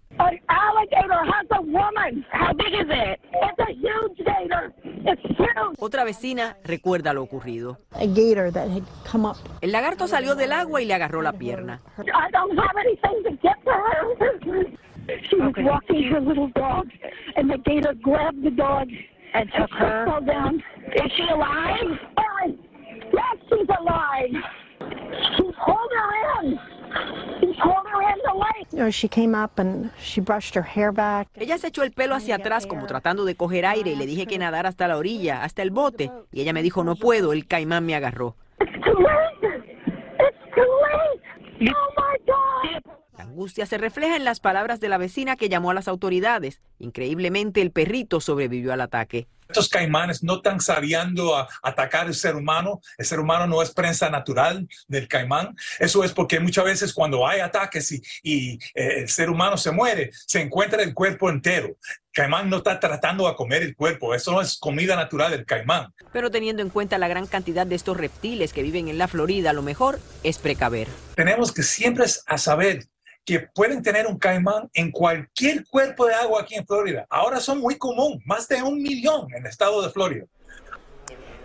Otra 5.78 6.04
vecina 6.04 6.58
recuerda 6.64 7.14
lo 7.14 7.22
ocurrido. 7.22 7.78
El 9.62 9.72
lagarto 9.72 10.08
salió 10.08 10.34
del 10.34 10.54
agua 10.54 10.82
y 10.82 10.86
le 10.86 10.96
agarró 10.96 11.22
la 11.22 11.34
pierna. 11.34 11.80
She 23.14 23.20
her 23.20 23.60
and 23.60 23.68
the 23.68 23.68
grabbed 23.68 23.68
the 23.68 23.74
dog 23.74 24.26
and 24.26 24.44
took 25.38 25.56
her. 25.56 25.66
Fell 25.66 25.88
down. 25.94 26.60
Is 27.44 27.56
she 27.56 27.62
alive? 27.62 27.84
Yes, 27.84 27.90
she's 27.90 28.10
alive. 28.10 28.18
She's 30.28 30.38
holding 30.40 30.78
her 30.78 30.82
in. 30.82 31.34
Ella 31.36 31.58
se 31.58 31.68
echó 31.68 31.84
el 31.84 31.92
pelo 31.92 32.16
hacia 32.16 32.36
atrás 32.36 32.66
como 32.66 32.88
tratando 32.88 33.26
de 33.26 33.36
coger 33.36 33.66
aire 33.66 33.92
y 33.92 33.96
le 33.96 34.06
dije 34.06 34.26
que 34.26 34.38
nadar 34.38 34.66
hasta 34.66 34.88
la 34.88 34.98
orilla, 34.98 35.44
hasta 35.44 35.62
el 35.62 35.72
bote. 35.72 36.12
Y 36.32 36.42
ella 36.42 36.54
me 36.54 36.64
dijo, 36.64 36.84
no 36.84 36.96
puedo, 36.96 37.34
el 37.34 37.48
caimán 37.48 37.86
me 37.86 37.96
agarró. 37.96 38.36
La 43.18 43.24
angustia 43.24 43.66
se 43.66 43.78
refleja 43.78 44.16
en 44.16 44.26
las 44.26 44.40
palabras 44.40 44.80
de 44.80 44.90
la 44.90 44.98
vecina 44.98 45.36
que 45.36 45.50
llamó 45.50 45.72
a 45.72 45.74
las 45.74 45.88
autoridades. 45.88 46.62
Increíblemente, 46.80 47.62
el 47.62 47.72
perrito 47.72 48.20
sobrevivió 48.20 48.74
al 48.74 48.82
ataque. 48.82 49.28
Estos 49.54 49.70
caimanes 49.70 50.24
no 50.24 50.38
están 50.38 50.60
sabiendo 50.60 51.36
atacar 51.62 52.08
al 52.08 52.16
ser 52.16 52.36
humano. 52.36 52.82
El 52.98 53.06
ser 53.06 53.20
humano 53.20 53.46
no 53.46 53.62
es 53.62 53.70
prensa 53.70 54.10
natural 54.10 54.68
del 54.88 55.08
caimán. 55.08 55.56
Eso 55.78 56.04
es 56.04 56.12
porque 56.12 56.40
muchas 56.40 56.66
veces 56.66 56.92
cuando 56.92 57.28
hay 57.28 57.40
ataques 57.40 57.92
y, 58.24 58.54
eh, 58.74 59.02
el 59.02 59.10
ser 59.10 59.30
humano 59.30 59.56
se 59.56 59.70
muere, 59.70 60.10
se 60.26 60.42
encuentra 60.42 60.82
el 60.82 60.96
cuerpo 60.96 61.30
entero. 61.30 61.78
Caimán 62.12 62.50
no 62.50 62.58
está 62.58 62.80
tratando 62.80 63.28
de 63.28 63.36
comer 63.36 63.62
el 63.62 63.76
cuerpo. 63.76 64.16
Eso 64.16 64.32
no 64.32 64.42
es 64.42 64.58
comida 64.58 64.96
natural 64.96 65.30
del 65.30 65.46
caimán. 65.46 65.94
Pero 66.12 66.32
teniendo 66.32 66.64
en 66.64 66.72
cuenta 66.72 66.98
la 66.98 67.08
gran 67.08 67.28
cantidad 67.28 67.68
de 67.68 67.76
estos 67.76 67.96
reptiles 67.96 68.54
que 68.54 68.64
viven 68.64 68.88
en 68.88 68.98
la 68.98 69.08
Florida, 69.08 69.54
lo 69.54 69.62
mejor 69.62 70.00
es 70.24 70.40
precaver. 70.40 70.88
Tenemos 71.16 71.52
que 71.52 71.62
siempre 71.62 72.06
a 72.26 72.38
saber 72.40 72.86
que 73.26 73.40
pueden 73.40 73.82
tener 73.82 74.08
un 74.08 74.18
caimán 74.18 74.70
en 74.74 74.92
cualquier 74.92 75.66
cuerpo 75.68 76.06
de 76.06 76.14
agua 76.14 76.42
aquí 76.42 76.56
en 76.56 76.66
Florida. 76.66 77.06
Ahora 77.10 77.40
son 77.40 77.60
muy 77.60 77.78
común, 77.78 78.22
más 78.26 78.48
de 78.48 78.62
un 78.62 78.82
millón 78.82 79.28
en 79.34 79.46
el 79.46 79.50
estado 79.50 79.82
de 79.82 79.90
Florida. 79.90 80.26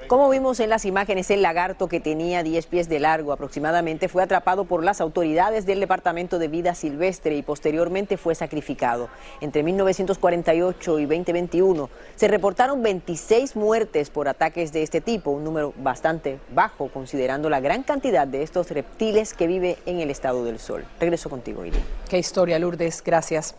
Como 0.09 0.31
vimos 0.31 0.59
en 0.61 0.71
las 0.71 0.87
imágenes, 0.87 1.31
el 1.31 1.43
lagarto 1.43 1.87
que 1.87 2.01
tenía 2.01 2.43
10 2.43 2.67
pies 2.69 2.89
de 2.89 2.99
largo 2.99 3.31
aproximadamente 3.31 4.09
fue 4.09 4.23
atrapado 4.23 4.65
por 4.65 4.83
las 4.83 5.03
autoridades 5.03 5.67
del 5.67 5.81
Departamento 5.81 6.39
de 6.39 6.49
Vida 6.49 6.75
Silvestre 6.75 7.37
y 7.37 7.43
posteriormente 7.43 8.17
fue 8.17 8.35
sacrificado. 8.35 9.11
Entre 9.43 9.63
1948 9.63 10.99
y 10.99 11.03
2021 11.03 11.91
se 12.17 12.27
reportaron 12.27 12.83
26 12.83 13.55
muertes 13.55 14.09
por 14.09 14.29
ataques 14.29 14.73
de 14.73 14.83
este 14.83 15.03
tipo, 15.03 15.31
un 15.31 15.45
número 15.45 15.75
bastante 15.77 16.39
bajo 16.55 16.89
considerando 16.89 17.51
la 17.51 17.61
gran 17.61 17.83
cantidad 17.83 18.27
de 18.27 18.43
estos 18.43 18.71
reptiles 18.71 19.35
que 19.35 19.47
vive 19.47 19.77
en 19.85 20.01
el 20.01 20.09
estado 20.09 20.43
del 20.43 20.59
sol. 20.59 20.87
Regreso 20.99 21.29
contigo, 21.29 21.67
Irene. 21.67 21.85
Qué 22.09 22.19
historia, 22.19 22.59
Lourdes. 22.59 23.05
Gracias. 23.05 23.55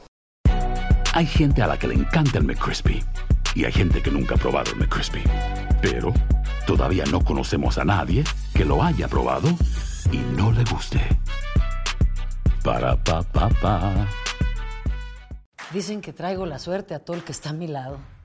Hay 1.14 1.28
gente 1.28 1.62
a 1.62 1.68
la 1.68 1.78
que 1.78 1.88
le 1.88 1.94
encanta 1.94 2.40
el 2.40 2.46
McCrispy 2.46 3.04
y 3.54 3.66
hay 3.66 3.72
gente 3.72 4.02
que 4.02 4.10
nunca 4.10 4.34
ha 4.34 4.38
probado 4.40 4.72
el 4.72 4.78
McCrispy. 4.78 5.22
Pero 5.82 6.14
todavía 6.70 7.04
no 7.06 7.22
conocemos 7.22 7.80
a 7.80 7.84
nadie 7.84 8.24
que 8.54 8.64
lo 8.64 8.84
haya 8.84 9.08
probado 9.08 9.50
y 10.12 10.18
no 10.38 10.52
le 10.52 10.64
guste. 10.66 11.02
Para 12.64 12.96
pa 13.04 13.24
pa 13.24 13.50
pa. 13.50 14.08
Dicen 15.74 16.00
que 16.00 16.14
traigo 16.14 16.46
la 16.46 16.60
suerte 16.60 16.94
a 16.94 17.00
todo 17.00 17.18
el 17.18 17.24
que 17.24 17.32
está 17.32 17.50
a 17.50 17.54
mi 17.54 17.66
lado. 17.66 17.98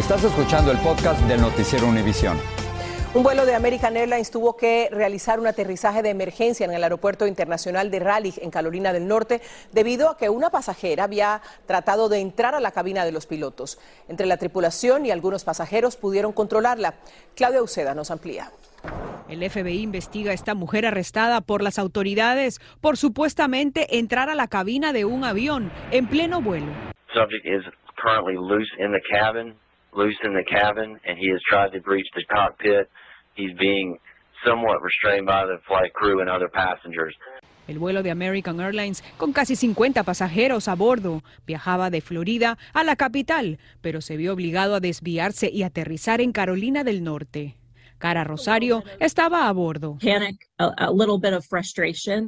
Estás 0.00 0.24
escuchando 0.24 0.72
el 0.72 0.78
podcast 0.78 1.20
del 1.28 1.42
noticiero 1.42 1.86
Univisión. 1.86 2.38
Un 3.12 3.22
vuelo 3.22 3.44
de 3.44 3.54
American 3.54 3.98
Airlines 3.98 4.30
tuvo 4.30 4.56
que 4.56 4.88
realizar 4.90 5.38
un 5.38 5.46
aterrizaje 5.46 6.00
de 6.00 6.08
emergencia 6.08 6.64
en 6.64 6.72
el 6.72 6.82
aeropuerto 6.82 7.26
internacional 7.26 7.90
de 7.90 7.98
Raleigh, 7.98 8.40
en 8.40 8.50
Carolina 8.50 8.94
del 8.94 9.06
Norte, 9.06 9.42
debido 9.72 10.08
a 10.08 10.16
que 10.16 10.30
una 10.30 10.48
pasajera 10.48 11.04
había 11.04 11.42
tratado 11.66 12.08
de 12.08 12.18
entrar 12.20 12.54
a 12.54 12.60
la 12.60 12.70
cabina 12.70 13.04
de 13.04 13.12
los 13.12 13.26
pilotos. 13.26 13.78
Entre 14.08 14.24
la 14.24 14.38
tripulación 14.38 15.04
y 15.04 15.10
algunos 15.10 15.44
pasajeros 15.44 15.96
pudieron 15.96 16.32
controlarla. 16.32 16.94
Claudia 17.36 17.62
Uceda 17.62 17.94
nos 17.94 18.10
amplía. 18.10 18.50
El 19.28 19.48
FBI 19.48 19.82
investiga 19.82 20.30
a 20.30 20.34
esta 20.34 20.54
mujer 20.54 20.86
arrestada 20.86 21.42
por 21.42 21.62
las 21.62 21.78
autoridades 21.78 22.58
por 22.80 22.96
supuestamente 22.96 23.98
entrar 23.98 24.30
a 24.30 24.34
la 24.34 24.48
cabina 24.48 24.94
de 24.94 25.04
un 25.04 25.24
avión 25.24 25.70
en 25.90 26.08
pleno 26.08 26.40
vuelo. 26.40 26.72
Loose 29.92 30.18
in 30.24 30.34
the 30.34 30.44
cabin 30.44 30.98
and 31.04 31.18
he 31.18 31.30
has 31.30 31.40
tried 31.48 31.72
to 31.72 31.80
breach 31.80 32.06
the 32.14 32.24
cockpit. 32.24 32.88
He's 33.34 33.56
being 33.58 33.98
somewhat 34.44 34.82
restrained 34.82 35.26
by 35.26 35.46
the 35.46 35.58
flight 35.66 35.92
crew 35.92 36.20
and 36.20 36.28
other 36.30 36.48
passengers. 36.48 37.14
El 37.68 37.78
vuelo 37.78 38.02
de 38.02 38.10
American 38.10 38.60
Airlines, 38.60 39.04
con 39.16 39.32
casi 39.32 39.54
50 39.54 40.02
pasajeros 40.02 40.66
a 40.66 40.74
bordo, 40.74 41.22
viajaba 41.46 41.90
de 41.90 42.00
Florida 42.00 42.58
a 42.72 42.82
la 42.82 42.96
capital, 42.96 43.58
pero 43.80 44.00
se 44.00 44.16
vio 44.16 44.32
obligado 44.32 44.74
a 44.74 44.80
desviarse 44.80 45.48
y 45.52 45.62
aterrizar 45.62 46.20
en 46.20 46.32
Carolina 46.32 46.82
del 46.82 47.04
Norte. 47.04 47.59
Cara 48.00 48.24
Rosario 48.24 48.82
estaba 48.98 49.46
a 49.46 49.52
bordo. 49.52 49.98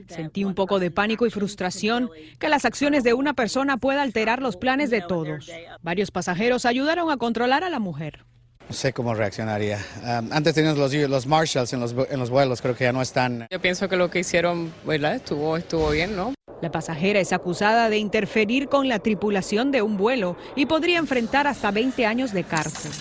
Sentí 0.06 0.44
un 0.44 0.54
poco 0.54 0.78
de 0.78 0.90
pánico 0.90 1.26
y 1.26 1.30
frustración 1.30 2.10
que 2.38 2.48
las 2.48 2.64
acciones 2.64 3.02
de 3.02 3.14
una 3.14 3.32
persona 3.32 3.78
pueda 3.78 4.02
alterar 4.02 4.42
los 4.42 4.56
planes 4.56 4.90
de 4.90 5.00
todos. 5.00 5.50
Varios 5.80 6.10
pasajeros 6.10 6.66
ayudaron 6.66 7.10
a 7.10 7.16
controlar 7.16 7.64
a 7.64 7.70
la 7.70 7.80
mujer. 7.80 8.24
No 8.68 8.74
sé 8.74 8.92
cómo 8.92 9.14
reaccionaría. 9.14 9.78
Um, 10.02 10.32
antes 10.32 10.54
teníamos 10.54 10.78
los, 10.78 10.94
los 10.94 11.26
marshals 11.26 11.72
en 11.72 11.80
los, 11.80 11.94
en 12.10 12.20
los 12.20 12.30
vuelos, 12.30 12.62
creo 12.62 12.76
que 12.76 12.84
ya 12.84 12.92
no 12.92 13.02
están. 13.02 13.46
Yo 13.50 13.60
pienso 13.60 13.88
que 13.88 13.96
lo 13.96 14.08
que 14.10 14.20
hicieron, 14.20 14.72
¿verdad? 14.86 15.16
Estuvo, 15.16 15.56
estuvo 15.56 15.90
bien, 15.90 16.14
¿no? 16.14 16.32
La 16.60 16.70
pasajera 16.70 17.18
es 17.18 17.32
acusada 17.32 17.90
de 17.90 17.98
interferir 17.98 18.68
con 18.68 18.88
la 18.88 19.00
tripulación 19.00 19.72
de 19.72 19.82
un 19.82 19.96
vuelo 19.96 20.36
y 20.54 20.66
podría 20.66 20.98
enfrentar 20.98 21.46
hasta 21.46 21.70
20 21.70 22.06
años 22.06 22.32
de 22.32 22.44
cárcel. 22.44 22.92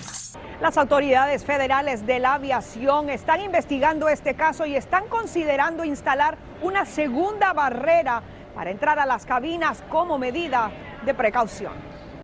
Las 0.61 0.77
autoridades 0.77 1.43
federales 1.43 2.05
de 2.05 2.19
la 2.19 2.35
aviación 2.35 3.09
están 3.09 3.41
investigando 3.41 4.07
este 4.09 4.35
caso 4.35 4.67
y 4.67 4.75
están 4.75 5.07
considerando 5.09 5.83
instalar 5.83 6.37
una 6.61 6.85
segunda 6.85 7.51
barrera 7.51 8.21
para 8.53 8.69
entrar 8.69 8.99
a 8.99 9.07
las 9.07 9.25
cabinas 9.25 9.83
como 9.89 10.19
medida 10.19 10.71
de 11.03 11.15
precaución. 11.15 11.73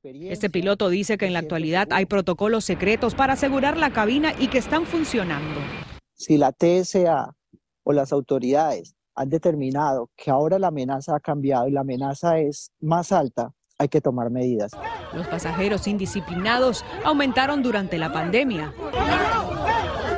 Este 0.03 0.51
piloto 0.51 0.89
dice 0.89 1.17
que 1.17 1.25
en 1.25 1.33
la 1.33 1.39
actualidad 1.39 1.87
hay 1.89 2.05
protocolos 2.05 2.63
secretos 2.63 3.15
para 3.15 3.33
asegurar 3.33 3.75
la 3.75 3.89
cabina 3.89 4.33
y 4.37 4.49
que 4.49 4.59
están 4.59 4.85
funcionando. 4.85 5.59
Si 6.13 6.37
la 6.37 6.51
TSA 6.51 7.33
o 7.83 7.91
las 7.91 8.11
autoridades 8.11 8.95
han 9.15 9.29
determinado 9.29 10.11
que 10.15 10.29
ahora 10.29 10.59
la 10.59 10.67
amenaza 10.67 11.15
ha 11.15 11.19
cambiado 11.19 11.67
y 11.67 11.71
la 11.71 11.81
amenaza 11.81 12.37
es 12.37 12.71
más 12.81 13.11
alta, 13.11 13.51
hay 13.79 13.89
que 13.89 14.01
tomar 14.01 14.31
medidas. 14.31 14.71
Los 15.13 15.27
pasajeros 15.27 15.87
indisciplinados 15.87 16.83
aumentaron 17.03 17.61
durante 17.61 17.97
la 17.97 18.11
pandemia. 18.11 18.73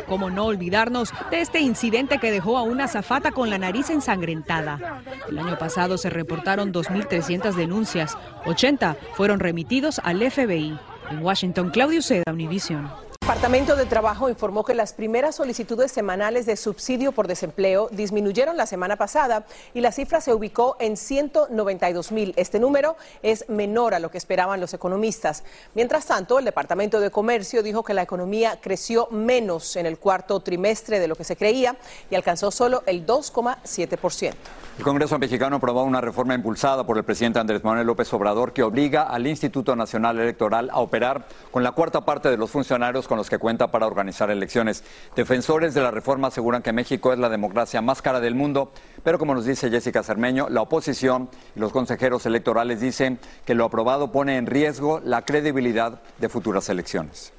¿Cómo 0.07 0.29
no 0.29 0.45
olvidarnos 0.45 1.13
de 1.29 1.41
este 1.41 1.59
incidente 1.59 2.17
que 2.17 2.31
dejó 2.31 2.57
a 2.57 2.63
una 2.63 2.87
zafata 2.87 3.31
con 3.31 3.49
la 3.49 3.57
nariz 3.57 3.89
ensangrentada? 3.89 5.03
El 5.29 5.37
año 5.37 5.57
pasado 5.57 5.97
se 5.97 6.09
reportaron 6.09 6.73
2.300 6.73 7.53
denuncias, 7.53 8.17
80 8.45 8.95
fueron 9.13 9.39
remitidos 9.39 9.99
al 10.03 10.19
FBI. 10.19 10.79
En 11.11 11.23
Washington, 11.23 11.69
Claudio 11.69 12.01
Seda, 12.01 12.31
Univision. 12.31 12.89
Departamento 13.29 13.75
de 13.75 13.85
Trabajo 13.85 14.27
informó 14.27 14.65
que 14.65 14.73
las 14.73 14.93
primeras 14.93 15.35
solicitudes 15.35 15.91
semanales 15.91 16.47
de 16.47 16.57
subsidio 16.57 17.11
por 17.11 17.27
desempleo 17.27 17.87
disminuyeron 17.91 18.57
la 18.57 18.65
semana 18.65 18.95
pasada 18.95 19.45
y 19.75 19.81
la 19.81 19.91
cifra 19.91 20.19
se 20.19 20.33
ubicó 20.33 20.77
en 20.79 20.97
192 20.97 22.11
mil. 22.11 22.33
Este 22.37 22.59
número 22.59 22.95
es 23.21 23.47
menor 23.47 23.93
a 23.93 23.99
lo 23.99 24.09
que 24.09 24.17
esperaban 24.17 24.59
los 24.59 24.73
economistas. 24.73 25.43
Mientras 25.75 26.07
tanto, 26.07 26.39
el 26.39 26.45
Departamento 26.45 26.99
de 26.99 27.11
Comercio 27.11 27.61
dijo 27.61 27.83
que 27.83 27.93
la 27.93 28.01
economía 28.01 28.57
creció 28.59 29.07
menos 29.11 29.75
en 29.75 29.85
el 29.85 29.99
cuarto 29.99 30.39
trimestre 30.39 30.97
de 30.97 31.07
lo 31.07 31.15
que 31.15 31.23
se 31.23 31.35
creía 31.35 31.75
y 32.09 32.15
alcanzó 32.15 32.49
solo 32.49 32.81
el 32.87 33.05
2,7%. 33.05 34.33
El 34.79 34.83
Congreso 34.83 35.19
mexicano 35.19 35.57
aprobó 35.57 35.83
una 35.83 36.01
reforma 36.01 36.33
impulsada 36.33 36.83
por 36.83 36.97
el 36.97 37.03
presidente 37.03 37.37
Andrés 37.37 37.63
Manuel 37.63 37.85
López 37.85 38.11
Obrador 38.11 38.53
que 38.53 38.63
obliga 38.63 39.03
al 39.03 39.27
Instituto 39.27 39.75
Nacional 39.75 40.17
Electoral 40.17 40.71
a 40.71 40.79
operar 40.79 41.27
con 41.51 41.63
la 41.63 41.73
cuarta 41.73 42.01
parte 42.05 42.29
de 42.29 42.37
los 42.37 42.49
funcionarios 42.49 43.07
con 43.07 43.18
los 43.19 43.29
que 43.29 43.37
cuenta 43.37 43.69
para 43.69 43.85
organizar 43.85 44.31
elecciones. 44.31 44.83
Defensores 45.15 45.73
de 45.73 45.81
la 45.81 45.91
reforma 45.91 46.29
aseguran 46.29 46.61
que 46.61 46.73
México 46.73 47.11
es 47.13 47.19
la 47.19 47.29
democracia 47.29 47.81
más 47.81 48.01
cara 48.01 48.19
del 48.19 48.33
mundo, 48.33 48.71
pero 49.03 49.19
como 49.19 49.35
nos 49.35 49.45
dice 49.45 49.69
Jessica 49.69 50.03
Cermeño, 50.03 50.47
la 50.49 50.61
oposición 50.61 51.29
y 51.55 51.59
los 51.59 51.71
consejeros 51.71 52.25
electorales 52.25 52.79
dicen 52.79 53.19
que 53.45 53.55
lo 53.55 53.65
aprobado 53.65 54.11
pone 54.11 54.37
en 54.37 54.45
riesgo 54.45 55.01
la 55.03 55.25
credibilidad 55.25 56.01
de 56.17 56.29
futuras 56.29 56.69
elecciones. 56.69 57.33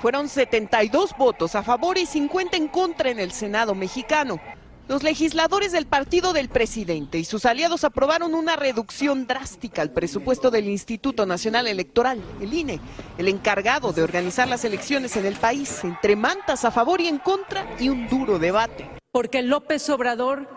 Fueron 0.00 0.28
72 0.28 1.16
votos 1.16 1.54
a 1.54 1.62
favor 1.62 1.98
y 1.98 2.06
50 2.06 2.56
en 2.56 2.68
contra 2.68 3.10
en 3.10 3.18
el 3.18 3.32
Senado 3.32 3.74
mexicano. 3.74 4.40
Los 4.88 5.02
legisladores 5.02 5.70
del 5.70 5.84
partido 5.84 6.32
del 6.32 6.48
presidente 6.48 7.18
y 7.18 7.24
sus 7.24 7.44
aliados 7.44 7.84
aprobaron 7.84 8.34
una 8.34 8.56
reducción 8.56 9.26
drástica 9.26 9.82
al 9.82 9.90
presupuesto 9.90 10.50
del 10.50 10.66
Instituto 10.66 11.26
Nacional 11.26 11.66
Electoral, 11.66 12.22
el 12.40 12.54
INE, 12.54 12.80
el 13.18 13.28
encargado 13.28 13.92
de 13.92 14.02
organizar 14.02 14.48
las 14.48 14.64
elecciones 14.64 15.14
en 15.18 15.26
el 15.26 15.34
país, 15.34 15.84
entre 15.84 16.16
mantas 16.16 16.64
a 16.64 16.70
favor 16.70 17.02
y 17.02 17.06
en 17.06 17.18
contra 17.18 17.66
y 17.78 17.90
un 17.90 18.08
duro 18.08 18.38
debate. 18.38 18.88
Porque 19.12 19.42
López 19.42 19.90
Obrador 19.90 20.48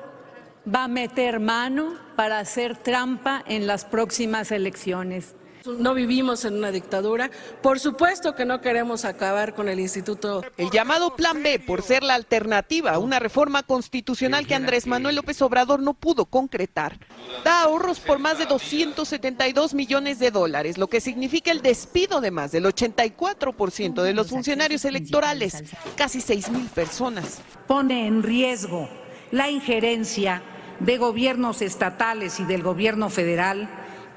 va 0.66 0.86
a 0.86 0.88
meter 0.88 1.42
mano 1.42 1.96
para 2.16 2.40
hacer 2.40 2.78
trampa 2.78 3.44
en 3.46 3.68
las 3.68 3.84
próximas 3.84 4.54
elecciones. 4.54 5.36
No 5.65 5.94
vivimos 5.94 6.46
en 6.46 6.56
una 6.56 6.72
dictadura. 6.72 7.30
Por 7.62 7.80
supuesto 7.80 8.36
que 8.36 8.46
no 8.46 8.62
queremos 8.62 9.06
acabar 9.06 9.53
con 9.53 9.70
el 9.70 9.80
instituto. 9.80 10.44
El 10.58 10.72
llamado 10.72 11.15
Plan 11.15 11.44
B, 11.44 11.60
por 11.60 11.82
ser 11.82 12.03
la 12.03 12.15
alternativa 12.15 12.91
a 12.91 13.00
una 13.00 13.20
reforma 13.20 13.63
constitucional 13.63 14.48
que 14.48 14.56
Andrés 14.56 14.88
Manuel 14.88 15.15
López 15.15 15.41
Obrador 15.41 15.82
no 15.82 15.94
pudo 15.94 16.25
concretar, 16.25 16.98
da 17.44 17.62
ahorros 17.62 18.00
por 18.00 18.20
más 18.20 18.39
de 18.39 18.46
272 18.46 19.74
millones 19.74 20.20
de 20.20 20.32
dólares, 20.32 20.77
lo 20.77 20.88
que 20.88 21.01
significa 21.01 21.51
el 21.51 21.62
despido 21.62 22.22
de 22.22 22.32
más 22.32 22.51
del 22.51 22.65
84% 22.65 24.01
de 24.01 24.13
los 24.13 24.30
funcionarios 24.30 24.86
electorales, 24.86 25.63
casi 25.96 26.22
6 26.22 26.50
mil 26.51 26.68
personas. 26.68 27.39
Pone 27.68 28.08
en 28.08 28.24
riesgo 28.24 28.89
la 29.32 29.50
injerencia 29.50 30.41
de 30.80 30.98
gobiernos 30.98 31.62
estatales 31.62 32.39
y 32.39 32.46
del 32.46 32.63
gobierno 32.63 33.10
federal 33.10 33.70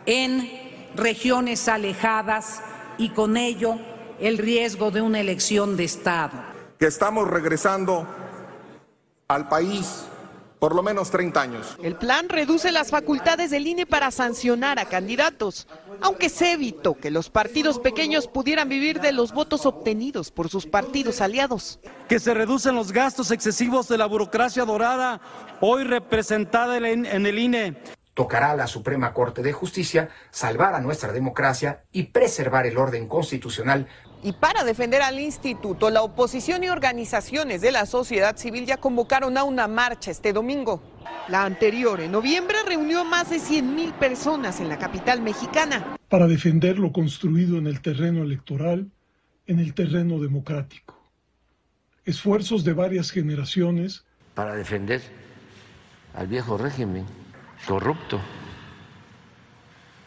en 0.07 0.65
regiones 0.97 1.69
alejadas 1.69 2.63
y 2.99 3.11
con 3.11 3.37
ello 3.37 3.79
el 4.21 4.39
riesgo 4.39 4.91
de 4.91 5.03
una 5.03 5.21
elección 5.21 5.77
de 5.77 5.85
Estado. 5.85 6.55
que 6.79 6.87
estamos 6.87 7.29
regresando 7.29 8.07
al 9.29 9.49
país 9.49 10.07
por 10.65 10.75
lo 10.75 10.83
menos 10.83 11.11
30 11.11 11.43
años. 11.43 11.77
El 11.83 11.95
plan 11.95 12.29
reduce 12.31 12.73
las 12.73 12.91
facultades 12.91 13.51
del 13.51 13.67
INE 13.67 13.85
para 13.85 14.11
sancionar 14.11 14.79
a 14.79 14.87
candidatos, 14.87 15.67
aunque 16.01 16.31
se 16.31 16.53
evitó 16.53 16.95
que 16.95 17.11
los 17.11 17.29
partidos 17.29 17.79
pequeños 17.79 18.29
pudieran 18.29 18.69
vivir 18.71 19.01
de 19.01 19.13
los 19.13 19.33
votos 19.33 19.67
obtenidos 19.67 20.31
por 20.31 20.49
sus 20.49 20.65
partidos 20.65 21.21
aliados. 21.21 21.81
Que 22.09 22.19
se 22.19 22.33
reducen 22.33 22.75
los 22.75 22.93
gastos 22.93 23.31
excesivos 23.31 23.89
de 23.89 23.99
la 23.99 24.07
burocracia 24.07 24.65
dorada, 24.65 25.21
hoy 25.61 25.85
representada 25.85 26.79
en 26.79 27.27
el 27.27 27.39
INE. 27.39 27.77
Tocará 28.15 28.53
a 28.53 28.57
la 28.57 28.67
Suprema 28.67 29.13
Corte 29.13 29.43
de 29.43 29.53
Justicia 29.53 30.09
salvar 30.31 30.75
a 30.75 30.81
nuestra 30.81 31.13
democracia 31.13 31.85
y 31.93 32.05
preservar 32.05 32.67
el 32.67 32.79
orden 32.79 33.09
constitucional 33.09 33.89
y 34.25 34.33
para 34.33 34.65
defender 34.65 35.03
al 35.03 35.21
instituto, 35.21 35.91
la 35.91 36.01
oposición 36.01 36.65
y 36.65 36.71
organizaciones 36.71 37.61
de 37.61 37.71
la 37.71 37.85
sociedad 37.85 38.39
civil 38.39 38.65
ya 38.65 38.79
convocaron 38.79 39.37
a 39.37 39.45
una 39.45 39.69
marcha 39.69 40.11
este 40.11 40.33
domingo. 40.33 40.83
La 41.29 41.45
anterior, 41.45 42.01
en 42.01 42.13
noviembre, 42.13 42.57
reunió 42.67 43.01
a 43.01 43.05
más 43.05 43.29
de 43.29 43.37
100.000 43.37 43.93
personas 43.99 44.61
en 44.61 44.71
la 44.71 44.79
capital 44.79 45.21
mexicana. 45.21 45.99
Para 46.09 46.27
defender 46.27 46.79
lo 46.79 46.91
construido 46.91 47.59
en 47.59 47.67
el 47.67 47.83
terreno 47.83 48.23
electoral, 48.23 48.91
en 49.47 49.59
el 49.59 49.75
terreno 49.75 50.19
democrático. 50.19 50.99
Esfuerzos 52.07 52.65
de 52.65 52.73
varias 52.73 53.11
generaciones. 53.11 54.07
Para 54.35 54.57
defender 54.57 55.03
al 56.15 56.29
viejo 56.29 56.57
régimen 56.57 57.05
corrupto. 57.65 58.21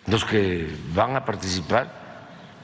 Los 0.05 0.23
que 0.23 0.69
van 0.93 1.15
a 1.15 1.25
participar 1.25 2.07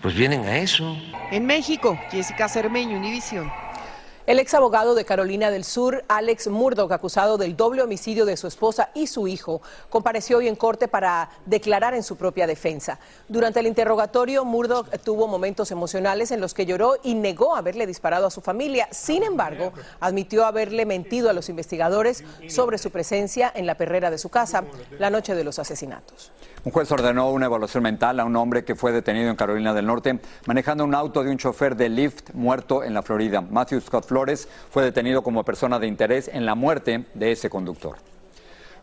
pues 0.01 0.15
vienen 0.15 0.45
a 0.45 0.57
eso. 0.57 0.97
En 1.31 1.45
México, 1.45 1.97
Jessica 2.11 2.49
Cermeño, 2.49 2.97
Univisión. 2.97 3.62
El 4.25 4.39
ex 4.39 4.53
abogado 4.53 4.95
de 4.95 5.03
Carolina 5.03 5.51
del 5.51 5.65
Sur, 5.65 6.05
Alex 6.07 6.47
Murdoch, 6.47 6.93
acusado 6.93 7.37
del 7.37 7.57
doble 7.57 7.81
homicidio 7.81 8.23
de 8.23 8.37
su 8.37 8.47
esposa 8.47 8.89
y 8.93 9.07
su 9.07 9.27
hijo, 9.27 9.61
compareció 9.89 10.37
hoy 10.37 10.47
en 10.47 10.55
corte 10.55 10.87
para 10.87 11.29
declarar 11.45 11.93
en 11.93 12.03
su 12.03 12.15
propia 12.15 12.47
defensa. 12.47 12.99
Durante 13.27 13.59
el 13.59 13.67
interrogatorio, 13.67 14.45
Murdoch 14.45 14.87
tuvo 15.03 15.27
momentos 15.27 15.71
emocionales 15.71 16.31
en 16.31 16.39
los 16.39 16.53
que 16.53 16.65
lloró 16.65 16.95
y 17.03 17.15
negó 17.15 17.53
haberle 17.53 17.85
disparado 17.85 18.25
a 18.25 18.31
su 18.31 18.39
familia. 18.39 18.87
Sin 18.91 19.23
embargo, 19.23 19.73
admitió 19.99 20.45
haberle 20.45 20.85
mentido 20.85 21.29
a 21.29 21.33
los 21.33 21.49
investigadores 21.49 22.23
sobre 22.47 22.77
su 22.77 22.91
presencia 22.91 23.51
en 23.53 23.65
la 23.65 23.75
perrera 23.75 24.09
de 24.09 24.17
su 24.17 24.29
casa 24.29 24.63
la 24.99 25.09
noche 25.09 25.35
de 25.35 25.43
los 25.43 25.59
asesinatos. 25.59 26.31
Un 26.65 26.71
juez 26.71 26.89
ordenó 26.93 27.29
una 27.29 27.47
evaluación 27.47 27.83
mental 27.83 28.21
a 28.21 28.23
un 28.23 28.37
hombre 28.37 28.63
que 28.63 28.73
fue 28.73 28.93
detenido 28.93 29.29
en 29.29 29.35
Carolina 29.35 29.73
del 29.73 29.85
Norte 29.85 30.21
manejando 30.45 30.85
un 30.85 30.95
auto 30.95 31.21
de 31.21 31.29
un 31.29 31.37
chofer 31.37 31.75
de 31.75 31.89
Lyft 31.89 32.33
muerto 32.33 32.85
en 32.85 32.93
la 32.93 33.03
Florida. 33.03 33.41
Matthew 33.41 33.81
Scott 33.81 34.05
Flores 34.07 34.47
fue 34.69 34.81
detenido 34.81 35.23
como 35.23 35.43
persona 35.43 35.77
de 35.77 35.87
interés 35.87 36.29
en 36.29 36.45
la 36.45 36.55
muerte 36.55 37.03
de 37.15 37.33
ese 37.33 37.49
conductor. 37.49 37.97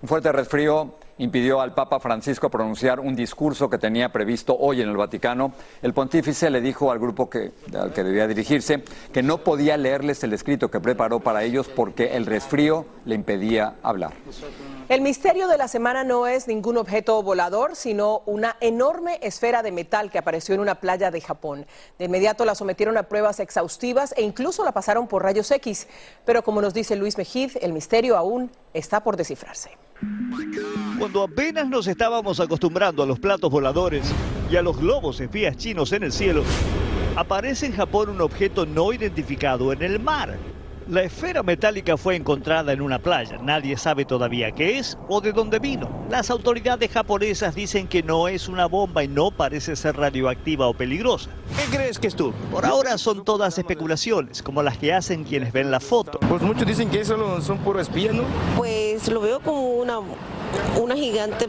Un 0.02 0.10
fuerte 0.10 0.30
resfrío 0.30 0.94
impidió 1.21 1.61
al 1.61 1.75
Papa 1.75 2.00
Francisco 2.00 2.50
pronunciar 2.50 2.99
un 2.99 3.15
discurso 3.15 3.69
que 3.69 3.77
tenía 3.77 4.11
previsto 4.11 4.57
hoy 4.59 4.81
en 4.81 4.89
el 4.89 4.97
Vaticano. 4.97 5.53
El 5.83 5.93
pontífice 5.93 6.49
le 6.49 6.62
dijo 6.62 6.91
al 6.91 6.99
grupo 6.99 7.29
que, 7.29 7.53
al 7.79 7.93
que 7.93 8.03
debía 8.03 8.27
dirigirse 8.27 8.83
que 9.12 9.23
no 9.23 9.45
podía 9.45 9.77
leerles 9.77 10.25
el 10.25 10.33
escrito 10.33 10.71
que 10.71 10.81
preparó 10.81 11.21
para 11.21 11.45
ellos 11.45 11.69
porque 11.69 12.17
el 12.17 12.25
resfrío 12.25 12.87
le 13.05 13.15
impedía 13.15 13.75
hablar. 13.83 14.12
El 14.89 15.03
misterio 15.03 15.47
de 15.47 15.59
la 15.59 15.69
semana 15.69 16.05
no 16.05 16.27
es 16.27 16.49
ningún 16.49 16.79
objeto 16.79 17.23
volador, 17.23 17.77
sino 17.77 18.23
una 18.25 18.57
enorme 18.61 19.19
esfera 19.23 19.62
de 19.62 19.73
metal 19.73 20.11
que 20.11 20.19
apareció 20.19 20.55
en 20.55 20.62
una 20.62 20.77
playa 20.77 21.11
de 21.11 21.21
Japón. 21.21 21.67
De 21.99 22.07
inmediato 22.07 22.47
la 22.47 22.55
sometieron 22.55 22.97
a 22.97 23.05
pruebas 23.05 23.41
exhaustivas 23.41 24.15
e 24.17 24.23
incluso 24.23 24.65
la 24.65 24.73
pasaron 24.73 25.07
por 25.07 25.23
rayos 25.23 25.50
X. 25.50 25.87
Pero 26.25 26.43
como 26.43 26.62
nos 26.62 26.73
dice 26.73 26.97
Luis 26.97 27.19
Mejid, 27.19 27.59
el 27.61 27.75
misterio 27.75 28.17
aún 28.17 28.50
está 28.73 29.00
por 29.05 29.19
descifrarse. 29.19 29.71
Cuando 30.99 31.23
apenas 31.23 31.69
nos 31.69 31.87
estábamos 31.87 32.40
acostumbrando 32.40 33.02
a 33.02 33.07
los 33.07 33.19
platos 33.19 33.50
voladores 33.50 34.12
y 34.50 34.57
a 34.57 34.62
los 34.62 34.76
globos 34.76 35.21
espías 35.21 35.57
chinos 35.57 35.92
en 35.92 36.02
el 36.02 36.12
cielo, 36.12 36.42
aparece 37.16 37.66
en 37.66 37.73
Japón 37.73 38.11
un 38.11 38.21
objeto 38.21 38.66
no 38.66 38.92
identificado 38.92 39.73
en 39.73 39.83
el 39.83 40.00
mar. 40.00 40.37
La 40.88 41.04
esfera 41.04 41.45
metálica 41.45 41.97
fue 41.97 42.16
encontrada 42.16 42.73
en 42.73 42.80
una 42.80 42.99
playa. 42.99 43.38
Nadie 43.40 43.76
sabe 43.76 44.04
todavía 44.04 44.50
qué 44.50 44.78
es 44.78 44.99
o 45.09 45.21
de 45.21 45.33
dónde 45.33 45.61
vino. 45.61 45.88
Las 46.11 46.30
autoridades 46.30 46.90
japonesas 46.90 47.54
dicen 47.54 47.86
que 47.86 48.02
no 48.02 48.26
es 48.26 48.49
una 48.49 48.67
bomba 48.67 49.04
y 49.04 49.08
no 49.08 49.30
parece 49.30 49.76
ser 49.76 49.97
radioactiva 49.97 50.67
o 50.67 50.75
peligrosa. 50.75 51.30
¿Qué 51.56 51.76
crees 51.76 52.00
que 52.00 52.08
es 52.08 52.17
tú? 52.17 52.32
Por 52.50 52.67
ahora 52.67 52.99
son 52.99 53.25
todas 53.25 53.56
especulaciones, 53.56 54.43
como 54.43 54.65
las 54.65 54.78
que 54.78 54.93
hacen 54.93 55.23
quienes 55.23 55.52
ven 55.52 55.71
la 55.71 55.78
foto. 55.78 56.19
Pues 56.28 56.43
muchos 56.43 56.67
dicen 56.67 56.91
que 56.91 57.02
eso 57.02 57.41
son 57.41 57.58
puro 57.58 57.78
espías, 57.78 58.13
¿no? 58.13 58.25
Pues 58.56 58.90
lo 59.08 59.21
veo 59.21 59.41
como 59.41 59.75
una, 59.75 59.99
una 60.80 60.95
gigante 60.95 61.47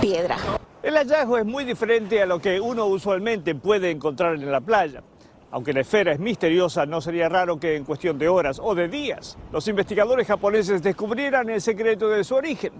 piedra. 0.00 0.36
El 0.82 0.94
hallazgo 0.96 1.38
es 1.38 1.44
muy 1.44 1.64
diferente 1.64 2.20
a 2.22 2.26
lo 2.26 2.40
que 2.40 2.60
uno 2.60 2.86
usualmente 2.86 3.54
puede 3.54 3.90
encontrar 3.90 4.34
en 4.34 4.50
la 4.50 4.60
playa. 4.60 5.02
Aunque 5.50 5.72
la 5.72 5.80
esfera 5.80 6.12
es 6.12 6.18
misteriosa, 6.18 6.84
no 6.84 7.00
sería 7.00 7.28
raro 7.28 7.60
que 7.60 7.76
en 7.76 7.84
cuestión 7.84 8.18
de 8.18 8.28
horas 8.28 8.60
o 8.62 8.74
de 8.74 8.88
días 8.88 9.38
los 9.52 9.68
investigadores 9.68 10.26
japoneses 10.26 10.82
descubrieran 10.82 11.48
el 11.48 11.60
secreto 11.60 12.08
de 12.08 12.24
su 12.24 12.34
origen. 12.34 12.72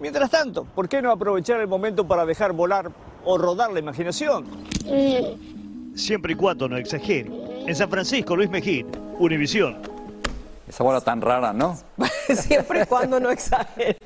Mientras 0.00 0.30
tanto, 0.30 0.64
¿por 0.64 0.88
qué 0.88 1.00
no 1.00 1.10
aprovechar 1.10 1.60
el 1.60 1.68
momento 1.68 2.06
para 2.06 2.26
dejar 2.26 2.52
volar 2.52 2.90
o 3.24 3.38
rodar 3.38 3.72
la 3.72 3.78
imaginación? 3.78 4.46
Siempre 5.94 6.32
y 6.32 6.36
cuando 6.36 6.68
no 6.68 6.76
exagere. 6.76 7.30
En 7.66 7.74
San 7.74 7.88
Francisco, 7.88 8.36
Luis 8.36 8.50
Mejía, 8.50 8.84
Univisión. 9.18 9.87
Esa 10.68 10.84
bola 10.84 11.00
tan 11.00 11.20
rara, 11.20 11.52
¿no? 11.52 11.78
Siempre 12.34 12.82
y 12.82 12.86
cuando 12.86 13.18
no 13.18 13.30
exagere. 13.30 13.96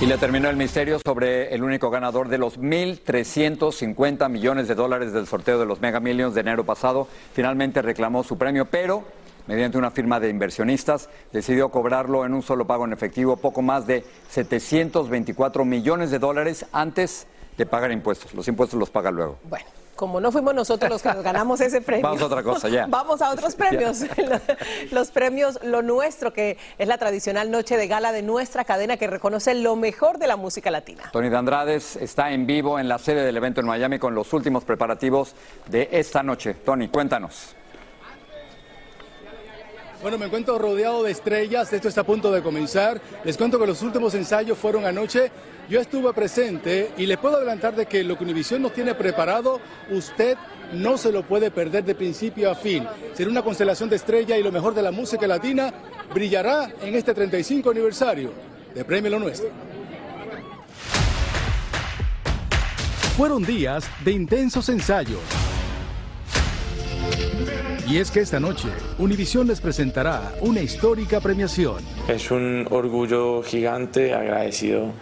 Y 0.00 0.06
le 0.06 0.18
terminó 0.18 0.48
el 0.48 0.56
misterio 0.56 0.98
sobre 0.98 1.54
el 1.54 1.62
único 1.62 1.90
ganador 1.90 2.28
de 2.28 2.38
los 2.38 2.58
1.350 2.58 4.28
millones 4.28 4.68
de 4.68 4.74
dólares 4.74 5.12
del 5.12 5.26
sorteo 5.26 5.58
de 5.58 5.64
los 5.64 5.80
Mega 5.80 6.00
Millions 6.00 6.34
de 6.34 6.40
enero 6.40 6.64
pasado. 6.64 7.06
Finalmente 7.32 7.82
reclamó 7.82 8.24
su 8.24 8.36
premio, 8.36 8.66
pero 8.66 9.04
mediante 9.46 9.78
una 9.78 9.92
firma 9.92 10.18
de 10.18 10.28
inversionistas 10.28 11.08
decidió 11.32 11.70
cobrarlo 11.70 12.26
en 12.26 12.34
un 12.34 12.42
solo 12.42 12.66
pago 12.66 12.84
en 12.84 12.92
efectivo, 12.92 13.36
poco 13.36 13.62
más 13.62 13.86
de 13.86 14.04
724 14.30 15.64
millones 15.64 16.10
de 16.10 16.18
dólares 16.18 16.66
antes 16.72 17.26
de 17.56 17.64
pagar 17.64 17.92
impuestos. 17.92 18.34
Los 18.34 18.48
impuestos 18.48 18.78
los 18.78 18.90
paga 18.90 19.10
luego. 19.10 19.38
Bueno 19.44 19.85
como 19.96 20.20
no 20.20 20.30
fuimos 20.30 20.54
nosotros 20.54 20.90
los 20.90 21.02
que 21.02 21.08
nos 21.08 21.22
ganamos 21.24 21.60
ese 21.60 21.80
premio. 21.80 22.04
Vamos 22.04 22.22
a 22.22 22.26
otra 22.26 22.42
cosa, 22.42 22.68
ya. 22.68 22.86
Vamos 22.86 23.22
a 23.22 23.30
otros 23.30 23.56
premios. 23.56 24.04
los 24.92 25.10
premios 25.10 25.58
Lo 25.62 25.82
Nuestro, 25.82 26.32
que 26.32 26.58
es 26.78 26.86
la 26.86 26.98
tradicional 26.98 27.50
noche 27.50 27.76
de 27.76 27.88
gala 27.88 28.12
de 28.12 28.22
nuestra 28.22 28.64
cadena 28.64 28.96
que 28.96 29.06
reconoce 29.06 29.54
lo 29.54 29.76
mejor 29.76 30.18
de 30.18 30.26
la 30.26 30.36
música 30.36 30.70
latina. 30.70 31.10
Tony 31.12 31.28
de 31.28 31.36
Andrades 31.36 31.96
está 31.96 32.30
en 32.30 32.46
vivo 32.46 32.78
en 32.78 32.88
la 32.88 32.98
sede 32.98 33.24
del 33.24 33.36
evento 33.36 33.60
en 33.60 33.66
Miami 33.66 33.98
con 33.98 34.14
los 34.14 34.32
últimos 34.32 34.64
preparativos 34.64 35.34
de 35.66 35.88
esta 35.92 36.22
noche. 36.22 36.54
Tony, 36.54 36.88
cuéntanos. 36.88 37.56
Bueno, 40.02 40.18
me 40.18 40.26
encuentro 40.26 40.58
rodeado 40.58 41.02
de 41.02 41.10
estrellas, 41.10 41.72
esto 41.72 41.88
está 41.88 42.02
a 42.02 42.04
punto 42.04 42.30
de 42.30 42.42
comenzar. 42.42 43.00
Les 43.24 43.36
cuento 43.36 43.58
que 43.58 43.66
los 43.66 43.80
últimos 43.82 44.14
ensayos 44.14 44.58
fueron 44.58 44.84
anoche. 44.84 45.30
Yo 45.68 45.80
estuve 45.80 46.12
presente 46.12 46.92
y 46.96 47.06
les 47.06 47.18
puedo 47.18 47.36
adelantar 47.36 47.74
de 47.74 47.86
que 47.86 48.04
lo 48.04 48.16
que 48.16 48.24
Univision 48.24 48.62
nos 48.62 48.72
tiene 48.72 48.94
preparado, 48.94 49.58
usted 49.90 50.36
no 50.72 50.98
se 50.98 51.10
lo 51.10 51.22
puede 51.22 51.50
perder 51.50 51.84
de 51.84 51.94
principio 51.94 52.50
a 52.50 52.54
fin. 52.54 52.86
Será 53.14 53.30
una 53.30 53.42
constelación 53.42 53.88
de 53.88 53.96
estrellas 53.96 54.38
y 54.38 54.42
lo 54.42 54.52
mejor 54.52 54.74
de 54.74 54.82
la 54.82 54.92
música 54.92 55.26
latina 55.26 55.72
brillará 56.12 56.70
en 56.82 56.94
este 56.94 57.14
35 57.14 57.70
aniversario 57.70 58.32
de 58.74 58.84
Premio 58.84 59.10
Lo 59.10 59.18
Nuestro. 59.18 59.48
Fueron 63.16 63.42
días 63.44 63.88
de 64.04 64.12
intensos 64.12 64.68
ensayos 64.68 65.45
y 67.88 67.98
es 67.98 68.10
que 68.10 68.20
esta 68.20 68.40
noche 68.40 68.68
Univisión 68.98 69.46
les 69.46 69.60
presentará 69.60 70.32
una 70.40 70.60
histórica 70.60 71.20
premiación. 71.20 71.76
Es 72.08 72.30
un 72.30 72.66
orgullo 72.70 73.42
gigante, 73.42 74.14
agradecido 74.14 74.92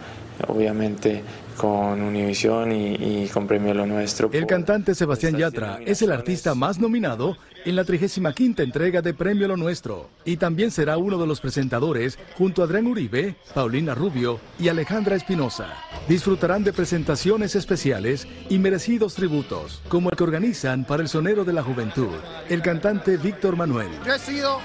obviamente 0.47 1.23
con 1.57 2.01
Univisión 2.01 2.71
y, 2.71 3.27
con 3.29 3.47
Premio 3.47 3.73
Lo 3.73 3.85
Nuestro. 3.85 4.29
El 4.31 4.45
cantante 4.45 4.95
Sebastián 4.95 5.37
Yatra 5.37 5.79
es 5.85 6.01
el 6.01 6.11
artista 6.11 6.55
más 6.55 6.79
nominado 6.79 7.37
en 7.65 7.75
la 7.75 7.83
35 7.83 8.61
entrega 8.61 9.01
de 9.01 9.13
Premio 9.13 9.47
Lo 9.47 9.57
Nuestro 9.57 10.09
y 10.23 10.37
también 10.37 10.71
será 10.71 10.97
uno 10.97 11.17
de 11.17 11.27
los 11.27 11.41
presentadores 11.41 12.19
junto 12.37 12.61
a 12.61 12.65
Adrián 12.65 12.87
Uribe, 12.87 13.35
Paulina 13.53 13.95
Rubio 13.95 14.39
y 14.59 14.69
Alejandra 14.69 15.15
Espinosa. 15.15 15.73
Disfrutarán 16.07 16.63
de 16.63 16.73
presentaciones 16.73 17.55
especiales 17.55 18.27
y 18.49 18.59
merecidos 18.59 19.15
tributos, 19.15 19.81
como 19.87 20.09
el 20.09 20.17
que 20.17 20.23
organizan 20.23 20.85
para 20.85 21.01
el 21.01 21.09
Sonero 21.09 21.45
de 21.45 21.53
la 21.53 21.63
Juventud, 21.63 22.13
el 22.49 22.61
cantante 22.61 23.17
Víctor 23.17 23.55
Manuel. 23.55 23.89
Yo 24.05 24.13
he 24.13 24.19
sido 24.19 24.59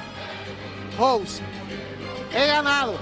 host, 0.98 1.40
he 2.34 2.46
ganado, 2.46 2.94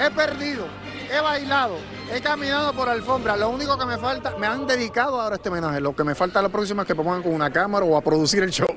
he 0.00 0.10
perdido, 0.10 0.66
he 1.14 1.20
bailado 1.20 1.95
He 2.12 2.20
caminado 2.20 2.72
por 2.72 2.88
alfombra. 2.88 3.36
Lo 3.36 3.50
único 3.50 3.76
que 3.76 3.84
me 3.84 3.98
falta, 3.98 4.36
me 4.38 4.46
han 4.46 4.66
dedicado 4.66 5.20
ahora 5.20 5.36
este 5.36 5.48
homenaje. 5.48 5.80
Lo 5.80 5.94
que 5.94 6.04
me 6.04 6.14
falta 6.14 6.40
la 6.40 6.48
próxima 6.48 6.82
es 6.82 6.88
que 6.88 6.94
pongan 6.94 7.22
con 7.22 7.34
una 7.34 7.50
cámara 7.52 7.84
o 7.84 7.96
a 7.96 8.02
producir 8.02 8.42
el 8.42 8.50
show. 8.50 8.68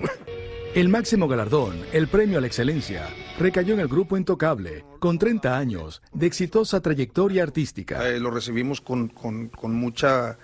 El 0.75 0.87
máximo 0.87 1.27
galardón, 1.27 1.83
el 1.93 2.07
premio 2.07 2.37
a 2.37 2.41
la 2.41 2.45
excelencia, 2.45 3.07
recayó 3.39 3.73
en 3.73 3.79
el 3.79 3.87
grupo 3.87 4.15
Intocable, 4.15 4.85
con 4.99 5.17
30 5.17 5.57
años 5.57 6.03
de 6.13 6.27
exitosa 6.27 6.79
trayectoria 6.79 7.41
artística. 7.41 8.07
Eh, 8.07 8.19
lo 8.19 8.29
recibimos 8.29 8.79
con, 8.79 9.07
con, 9.07 9.47
con, 9.47 9.73
mucha, 9.73 10.37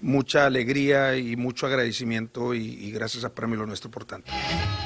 mucha 0.00 0.46
alegría 0.46 1.18
y 1.18 1.36
mucho 1.36 1.66
agradecimiento 1.66 2.54
y, 2.54 2.62
y 2.62 2.90
gracias 2.92 3.24
a 3.24 3.34
Premio 3.34 3.58
Lo 3.58 3.66
Nuestro 3.66 3.90
por 3.90 4.06
tanto. 4.06 4.32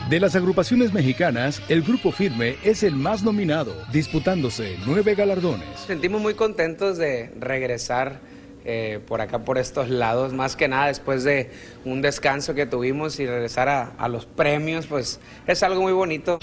De 0.08 0.20
las 0.20 0.34
agrupaciones 0.34 0.94
mexicanas, 0.94 1.60
el 1.68 1.82
Grupo 1.82 2.12
Firme 2.12 2.56
es 2.64 2.82
el 2.82 2.94
más 2.94 3.22
nominado, 3.22 3.74
disputándose 3.92 4.78
nueve 4.86 5.14
galardones. 5.14 5.68
Sentimos 5.86 6.22
muy 6.22 6.32
contentos 6.32 6.96
de 6.96 7.30
regresar 7.38 8.18
eh, 8.64 9.00
por 9.06 9.20
acá, 9.20 9.40
por 9.40 9.58
estos 9.58 9.90
lados, 9.90 10.32
más 10.32 10.56
que 10.56 10.66
nada 10.66 10.86
después 10.86 11.24
de 11.24 11.50
un 11.84 12.00
descanso 12.00 12.54
que 12.54 12.64
tuvimos 12.64 13.20
y 13.20 13.26
regresar 13.26 13.68
a, 13.68 13.92
a 13.98 14.08
los 14.08 14.24
premios, 14.24 14.86
pues 14.86 15.20
es 15.46 15.62
algo 15.62 15.82
muy 15.82 15.92
bonito. 15.92 16.38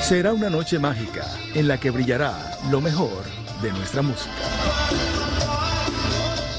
Será 0.00 0.32
una 0.32 0.48
noche 0.48 0.78
mágica 0.78 1.26
en 1.56 1.66
la 1.66 1.80
que 1.80 1.90
brillará 1.90 2.32
lo 2.70 2.80
mejor 2.80 3.24
de 3.60 3.72
nuestra 3.72 4.02
música. 4.02 4.30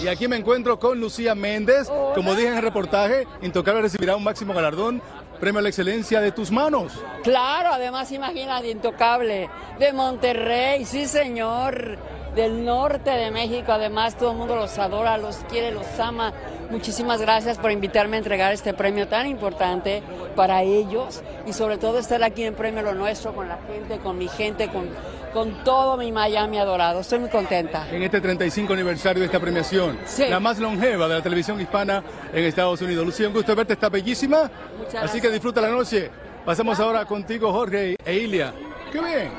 Y 0.03 0.07
aquí 0.07 0.27
me 0.27 0.37
encuentro 0.37 0.79
con 0.79 0.99
Lucía 0.99 1.35
Méndez. 1.35 1.89
Como 2.15 2.33
dije 2.33 2.49
en 2.49 2.55
el 2.55 2.61
reportaje, 2.61 3.25
Intocable 3.41 3.81
recibirá 3.81 4.15
un 4.15 4.23
máximo 4.23 4.53
galardón, 4.53 5.01
premio 5.39 5.59
a 5.59 5.61
la 5.61 5.69
excelencia 5.69 6.21
de 6.21 6.31
tus 6.31 6.51
manos. 6.51 6.93
Claro, 7.23 7.69
además 7.73 8.11
imagínate, 8.11 8.69
Intocable, 8.69 9.49
de 9.79 9.93
Monterrey, 9.93 10.85
sí 10.85 11.07
señor, 11.07 11.97
del 12.35 12.63
norte 12.63 13.09
de 13.09 13.31
México, 13.31 13.71
además 13.71 14.17
todo 14.17 14.31
el 14.31 14.37
mundo 14.37 14.55
los 14.55 14.77
adora, 14.77 15.17
los 15.17 15.37
quiere, 15.49 15.71
los 15.71 15.99
ama. 15.99 16.33
Muchísimas 16.69 17.19
gracias 17.19 17.57
por 17.57 17.71
invitarme 17.71 18.17
a 18.17 18.19
entregar 18.19 18.53
este 18.53 18.73
premio 18.73 19.07
tan 19.07 19.27
importante 19.27 20.03
para 20.35 20.61
ellos 20.61 21.21
y 21.47 21.53
sobre 21.53 21.77
todo 21.77 21.97
estar 21.97 22.23
aquí 22.23 22.43
en 22.43 22.53
Premio 22.53 22.83
Lo 22.83 22.93
Nuestro 22.93 23.33
con 23.33 23.47
la 23.47 23.57
gente, 23.67 23.97
con 23.97 24.17
mi 24.17 24.27
gente, 24.27 24.69
con, 24.69 24.87
con 25.33 25.63
todo 25.63 25.97
mi 25.97 26.11
Miami 26.11 26.57
adorado. 26.59 27.01
Estoy 27.01 27.19
muy 27.19 27.29
contenta. 27.29 27.87
En 27.91 28.01
este 28.03 28.19
35 28.21 28.73
aniversario 28.73 29.19
de 29.21 29.25
esta 29.27 29.39
premiación, 29.39 29.97
Sí. 30.05 30.25
la 30.29 30.39
más 30.39 30.59
longeva 30.59 31.07
de 31.07 31.15
la 31.15 31.21
televisión 31.21 31.59
hispana 31.61 32.03
en 32.33 32.43
Estados 32.45 32.81
Unidos. 32.81 33.05
Lucía, 33.05 33.27
un 33.27 33.33
gusto 33.33 33.55
verte, 33.55 33.73
está 33.73 33.89
bellísima. 33.89 34.49
Muchas 34.77 35.03
Así 35.03 35.21
que 35.21 35.29
disfruta 35.29 35.61
la 35.61 35.69
noche. 35.69 36.09
Pasamos 36.45 36.79
ahora 36.79 37.05
contigo, 37.05 37.51
Jorge 37.51 37.95
e 38.05 38.13
Ilia. 38.15 38.53
¡Qué 38.91 38.99
bien! 38.99 39.31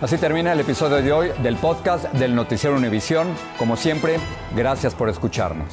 Así 0.00 0.18
termina 0.18 0.52
el 0.52 0.60
episodio 0.60 0.96
de 1.02 1.12
hoy 1.12 1.32
del 1.42 1.56
podcast 1.56 2.04
del 2.12 2.34
Noticiero 2.34 2.76
Univisión. 2.76 3.28
Como 3.58 3.76
siempre, 3.76 4.18
gracias 4.54 4.94
por 4.94 5.08
escucharnos. 5.08 5.72